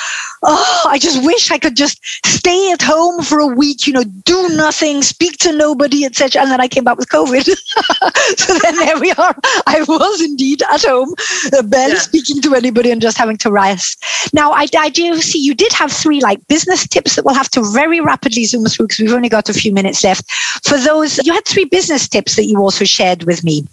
oh, 0.43 0.83
I 0.89 0.99
just 0.99 1.25
wish 1.25 1.51
I 1.51 1.59
could 1.59 1.77
just 1.77 1.99
stay 2.27 2.73
at 2.73 2.83
home 2.83 3.23
for 3.23 3.39
a 3.41 3.47
week, 3.47 3.87
you 3.87 3.93
know, 3.93 4.05
do 4.25 4.49
nothing, 4.51 5.03
speak 5.03 5.39
to 5.39 5.53
nobody, 5.53 6.05
etc. 6.05 6.43
And 6.43 6.51
then 6.51 6.61
I 6.61 6.69
came 6.69 6.85
back 6.85 6.99
with 6.99 7.09
COVID. 7.09 7.45
so 8.39 8.59
then 8.59 8.77
there 8.77 8.99
we 8.99 9.11
are. 9.13 9.35
I 9.67 9.83
was 9.89 10.21
indeed 10.23 10.63
at 10.71 10.83
home, 10.83 11.15
uh, 11.53 11.63
barely 11.63 11.95
Yeah. 11.95 11.99
speaking 12.01 12.41
to 12.43 12.55
anybody 12.55 12.91
and 12.99 13.03
just 13.03 13.17
having 13.17 13.37
to 13.39 13.53
rest. 13.53 14.05
Now, 14.33 14.51
I, 14.51 14.67
I 14.77 14.89
do 14.89 15.17
see 15.21 15.39
you 15.39 15.55
did 15.55 15.73
have 15.73 15.93
three 15.93 16.21
like 16.21 16.45
business 16.49 16.87
tips 16.87 17.15
that 17.15 17.25
we'll 17.25 17.35
have 17.35 17.51
to 17.51 17.63
very 17.73 18.01
rapidly 18.01 18.45
zoom 18.45 18.65
through 18.67 18.87
because 18.89 18.99
we've 18.99 19.13
only 19.13 19.29
got 19.29 19.49
a 19.49 19.55
few 19.55 19.73
minutes 19.73 20.03
left. 20.03 20.29
For 20.65 20.77
those, 20.79 21.25
you 21.25 21.33
had 21.33 21.45
three 21.45 21.65
business 21.65 22.09
tips 22.09 22.35
that 22.35 22.47
you 22.47 22.59
also 22.59 22.85
shared 22.85 23.23
with 23.23 23.45
me. 23.45 23.65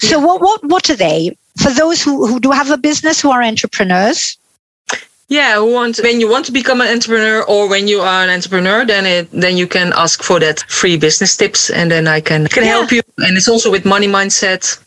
So, 0.00 0.18
what 0.18 0.40
what 0.40 0.64
what 0.64 0.88
are 0.88 0.96
they 0.96 1.36
for 1.62 1.70
those 1.70 2.02
who 2.02 2.26
who 2.26 2.40
do 2.40 2.50
have 2.52 2.70
a 2.70 2.78
business 2.78 3.20
who 3.20 3.30
are 3.30 3.42
entrepreneurs? 3.42 4.38
yeah, 5.28 5.56
who 5.56 5.72
want 5.72 5.98
when 6.02 6.20
you 6.20 6.28
want 6.28 6.46
to 6.46 6.52
become 6.52 6.80
an 6.80 6.88
entrepreneur 6.88 7.42
or 7.44 7.68
when 7.68 7.86
you 7.86 8.00
are 8.00 8.24
an 8.24 8.30
entrepreneur, 8.30 8.86
then 8.86 9.04
it 9.04 9.30
then 9.30 9.58
you 9.58 9.66
can 9.66 9.92
ask 9.94 10.22
for 10.22 10.40
that 10.40 10.60
free 10.68 10.96
business 10.96 11.36
tips, 11.36 11.68
and 11.70 11.90
then 11.90 12.08
I 12.08 12.20
can 12.20 12.46
can 12.48 12.64
Yeah. 12.64 12.70
help 12.78 12.90
you. 12.92 13.02
And 13.18 13.36
it's 13.36 13.48
also 13.48 13.70
with 13.70 13.84
money 13.84 14.08
mindset. 14.08 14.78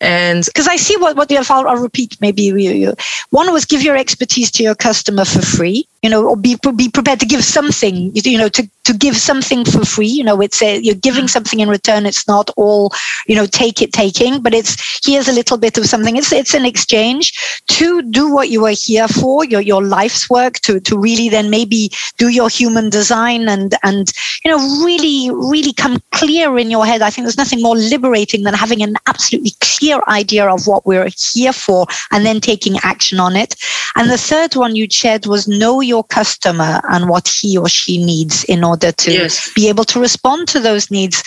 And 0.00 0.44
Because 0.44 0.68
I 0.68 0.76
see 0.76 0.96
what 0.96 1.16
what 1.16 1.30
you. 1.30 1.38
I'll, 1.38 1.66
I'll 1.66 1.82
repeat. 1.82 2.16
Maybe 2.20 2.42
you, 2.42 2.56
you. 2.56 2.94
One 3.30 3.52
was 3.52 3.64
give 3.64 3.82
your 3.82 3.96
expertise 3.96 4.50
to 4.52 4.62
your 4.62 4.74
customer 4.74 5.24
for 5.24 5.42
free. 5.42 5.86
You 6.02 6.10
know, 6.10 6.26
or 6.26 6.36
be 6.36 6.56
be 6.76 6.88
prepared 6.88 7.20
to 7.20 7.26
give 7.26 7.44
something. 7.44 8.12
You, 8.14 8.38
know, 8.38 8.48
to 8.48 8.68
to 8.84 8.92
give 8.92 9.16
something 9.16 9.64
for 9.64 9.84
free. 9.84 10.06
You 10.06 10.24
know, 10.24 10.40
it's 10.40 10.62
a, 10.62 10.80
you're 10.80 10.94
giving 10.94 11.22
mm-hmm. 11.22 11.28
something 11.28 11.60
in 11.60 11.68
return. 11.68 12.06
It's 12.06 12.26
not 12.28 12.50
all 12.56 12.92
you 13.28 13.34
know, 13.34 13.46
take 13.46 13.82
it 13.82 13.92
taking, 13.92 14.40
but 14.40 14.54
it's 14.54 15.06
here's 15.06 15.28
a 15.28 15.32
little 15.32 15.58
bit 15.58 15.76
of 15.78 15.86
something. 15.86 16.16
It's 16.16 16.32
it's 16.32 16.54
an 16.54 16.64
exchange 16.64 17.32
to 17.68 18.02
do 18.02 18.32
what 18.32 18.48
you 18.48 18.64
are 18.64 18.74
here 18.76 19.06
for. 19.06 19.44
Your 19.44 19.60
your 19.60 19.82
life's 19.82 20.28
work 20.30 20.54
to 20.60 20.80
to 20.80 20.98
really 20.98 21.28
then 21.28 21.50
maybe 21.50 21.90
do 22.16 22.28
your 22.28 22.48
human 22.48 22.88
design 22.90 23.48
and 23.48 23.74
and 23.82 24.12
you 24.44 24.50
know 24.50 24.58
really 24.84 25.30
really 25.30 25.72
come 25.72 26.00
clear 26.12 26.58
in 26.58 26.70
your 26.70 26.86
head. 26.86 27.02
I 27.02 27.10
think 27.10 27.26
there's 27.26 27.36
nothing 27.36 27.62
more 27.62 27.76
liberating 27.76 28.44
than 28.44 28.54
having 28.54 28.82
an 28.82 28.96
absolutely 29.06 29.52
clear 29.60 30.00
idea 30.08 30.48
of 30.48 30.66
what 30.66 30.86
we're 30.86 31.10
here 31.32 31.52
for 31.52 31.86
and 32.10 32.24
then 32.24 32.40
taking 32.40 32.78
action 32.82 33.20
on 33.20 33.36
it. 33.36 33.54
And 33.94 34.10
the 34.10 34.18
third 34.18 34.56
one 34.56 34.74
you 34.74 34.88
shared 34.90 35.26
was 35.26 35.46
know 35.46 35.80
your 35.88 36.04
customer 36.04 36.80
and 36.90 37.08
what 37.08 37.26
he 37.28 37.56
or 37.58 37.68
she 37.68 37.98
needs 38.04 38.44
in 38.44 38.62
order 38.62 38.92
to 38.92 39.12
Yes. 39.12 39.52
be 39.54 39.68
able 39.68 39.84
to 39.84 40.00
respond 40.00 40.46
to 40.48 40.60
those 40.60 40.90
needs. 40.90 41.22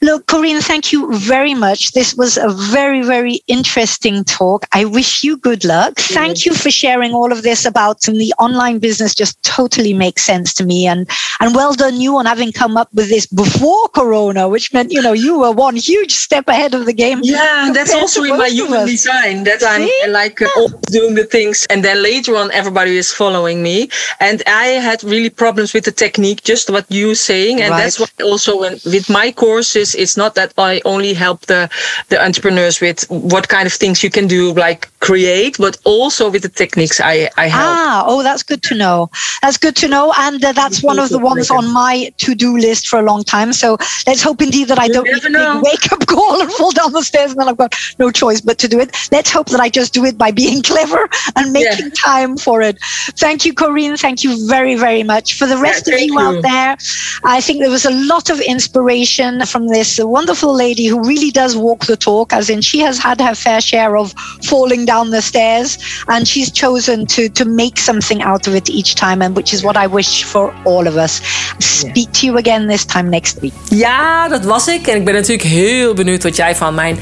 Look, 0.00 0.26
Corinne, 0.26 0.60
thank 0.60 0.92
you 0.92 1.00
very 1.16 1.54
much. 1.54 1.92
This 1.92 2.14
was 2.14 2.36
a 2.36 2.48
very, 2.48 3.02
very 3.02 3.40
interesting 3.46 4.24
talk. 4.24 4.66
I 4.72 4.84
wish 4.84 5.24
you 5.24 5.36
good 5.36 5.64
luck. 5.64 5.94
Thank 5.98 6.44
you 6.46 6.54
for 6.54 6.70
sharing 6.70 7.12
all 7.12 7.32
of 7.32 7.42
this 7.42 7.64
about 7.64 8.00
the 8.02 8.32
online 8.38 8.78
business. 8.78 9.14
Just 9.14 9.42
totally 9.42 9.94
makes 9.94 10.22
sense 10.24 10.52
to 10.54 10.64
me. 10.64 10.86
And 10.86 11.08
and 11.40 11.54
well 11.54 11.74
done 11.74 12.00
you 12.00 12.16
on 12.18 12.26
having 12.26 12.52
come 12.52 12.76
up 12.76 12.88
with 12.94 13.08
this 13.08 13.26
before 13.26 13.88
Corona, 13.88 14.48
which 14.48 14.72
meant 14.72 14.92
you 14.92 15.02
know 15.02 15.12
you 15.12 15.38
were 15.38 15.52
one 15.52 15.76
huge 15.76 16.12
step 16.14 16.48
ahead 16.48 16.74
of 16.74 16.86
the 16.86 16.92
game. 16.92 17.20
yeah, 17.22 17.70
that's 17.72 17.94
also 17.94 18.22
in 18.24 18.36
my 18.38 18.48
human 18.48 18.86
design 18.86 19.44
that 19.44 19.62
I'm 19.64 19.88
like 20.12 20.42
uh, 20.42 20.48
always 20.56 20.74
doing 20.90 21.14
the 21.14 21.24
things, 21.24 21.66
and 21.70 21.84
then 21.84 22.02
later 22.02 22.36
on 22.36 22.50
everybody 22.52 22.96
is 22.96 23.12
following 23.12 23.62
me. 23.62 23.88
And 24.20 24.42
I 24.46 24.66
had 24.80 25.02
really 25.04 25.30
problems 25.30 25.72
with 25.74 25.84
the 25.84 25.92
technique, 25.92 26.42
just 26.42 26.70
what 26.70 26.90
you 26.90 27.14
saying, 27.14 27.60
and 27.60 27.72
that's 27.72 27.98
why 27.98 28.06
also 28.22 28.60
when, 28.60 28.72
with 28.84 29.08
my 29.08 29.32
courses, 29.32 29.94
it's 29.94 30.16
not 30.16 30.34
that 30.34 30.52
I 30.58 30.80
only 30.84 31.14
help 31.14 31.46
the 31.46 31.68
the 32.08 32.22
entrepreneurs 32.22 32.80
with 32.80 33.04
what 33.10 33.48
kind 33.48 33.66
of 33.66 33.72
things 33.72 34.02
you 34.02 34.10
can 34.10 34.26
do, 34.26 34.52
like 34.54 34.88
create, 35.00 35.56
but 35.58 35.76
also 35.84 36.30
with 36.30 36.42
the 36.42 36.48
techniques 36.48 37.00
I 37.00 37.28
I 37.36 37.46
help. 37.48 37.76
Ah, 37.76 38.04
oh, 38.06 38.22
that's 38.22 38.42
good 38.42 38.62
to 38.64 38.74
know. 38.74 39.10
That's 39.42 39.58
good 39.58 39.76
to 39.76 39.88
know, 39.88 40.12
and 40.18 40.44
uh, 40.44 40.52
that's 40.52 40.82
one 40.82 40.98
of 40.98 41.08
the 41.10 41.18
ones 41.18 41.50
on 41.50 41.72
my 41.72 42.12
to-do 42.18 42.56
list 42.58 42.88
for 42.88 42.98
a 42.98 43.02
long 43.02 43.24
time. 43.24 43.52
So 43.52 43.76
let's 44.06 44.22
hope 44.22 44.40
indeed 44.42 44.68
that 44.68 44.78
I 44.78 44.86
You 44.86 44.94
don't 44.94 45.06
need 45.06 45.34
a 45.34 45.60
wake-up 45.62 46.06
call 46.06 46.40
and 46.40 46.52
fall 46.52 46.72
down 46.72 46.92
the 46.92 47.02
stairs, 47.02 47.32
and 47.32 47.40
then 47.40 47.48
I've 47.48 47.56
got 47.56 47.74
no 47.98 48.10
choice 48.10 48.40
but 48.40 48.58
to 48.58 48.68
do 48.68 48.78
it. 48.80 48.94
Let's 49.10 49.30
hope 49.30 49.48
that 49.50 49.60
I 49.60 49.68
just 49.68 49.92
do 49.92 50.04
it 50.04 50.16
by 50.16 50.30
being 50.30 50.62
clever 50.72 51.08
and 51.36 51.52
making 51.52 51.90
time 51.92 52.36
for 52.36 52.62
it. 52.62 52.78
Thank 53.16 53.44
you, 53.44 53.52
Corinne. 53.54 53.91
Thank 53.96 54.22
you 54.24 54.46
very, 54.46 54.74
very 54.74 55.02
much. 55.02 55.34
For 55.38 55.46
the 55.46 55.56
rest 55.56 55.88
of 55.88 55.98
you, 55.98 56.14
you. 56.14 56.18
out 56.18 56.42
there, 56.42 56.76
I 57.24 57.40
think 57.40 57.60
there 57.60 57.70
was 57.70 57.84
a 57.84 57.90
lot 57.90 58.30
of 58.30 58.40
inspiration 58.40 59.44
from 59.46 59.68
this 59.68 60.00
wonderful 60.02 60.54
lady 60.54 60.86
who 60.86 61.02
really 61.02 61.30
does 61.30 61.56
walk 61.56 61.86
the 61.86 61.96
talk, 61.96 62.32
as 62.32 62.50
in 62.50 62.60
she 62.60 62.80
has 62.80 62.98
had 62.98 63.20
her 63.20 63.34
fair 63.34 63.60
share 63.60 63.96
of 63.96 64.14
falling 64.42 64.84
down 64.84 65.10
the 65.10 65.22
stairs, 65.22 65.78
and 66.08 66.26
she's 66.26 66.50
chosen 66.50 67.06
to 67.06 67.28
to 67.28 67.44
make 67.44 67.78
something 67.78 68.22
out 68.22 68.46
of 68.46 68.54
it 68.54 68.68
each 68.68 68.94
time, 68.94 69.22
and 69.24 69.36
which 69.36 69.52
is 69.52 69.62
what 69.62 69.76
I 69.76 69.86
wish 69.86 70.24
for 70.24 70.54
all 70.64 70.86
of 70.86 70.96
us. 70.96 71.20
Speak 71.58 72.12
to 72.12 72.26
you 72.26 72.38
again 72.38 72.68
this 72.68 72.84
time 72.84 73.10
next 73.10 73.40
week. 73.40 73.52
Ja, 73.68 74.28
dat 74.28 74.44
was 74.44 74.68
ik. 74.68 74.86
En 74.86 74.96
ik 74.96 75.04
ben 75.04 75.14
natuurlijk 75.14 75.48
heel 75.48 75.94
benieuwd 75.94 76.22
wat 76.22 76.36
jij 76.36 76.56
van 76.56 76.74
mijn 76.74 76.98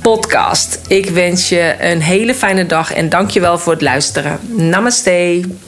podcast. 0.02 0.78
Ik 0.86 1.10
wens 1.10 1.48
je 1.48 1.74
een 1.80 2.00
hele 2.00 2.34
fijne 2.34 2.66
dag 2.66 2.92
en 2.92 3.08
dankjewel 3.08 3.58
voor 3.58 3.72
het 3.72 3.82
luisteren. 3.82 4.38
Namaste. 4.56 5.67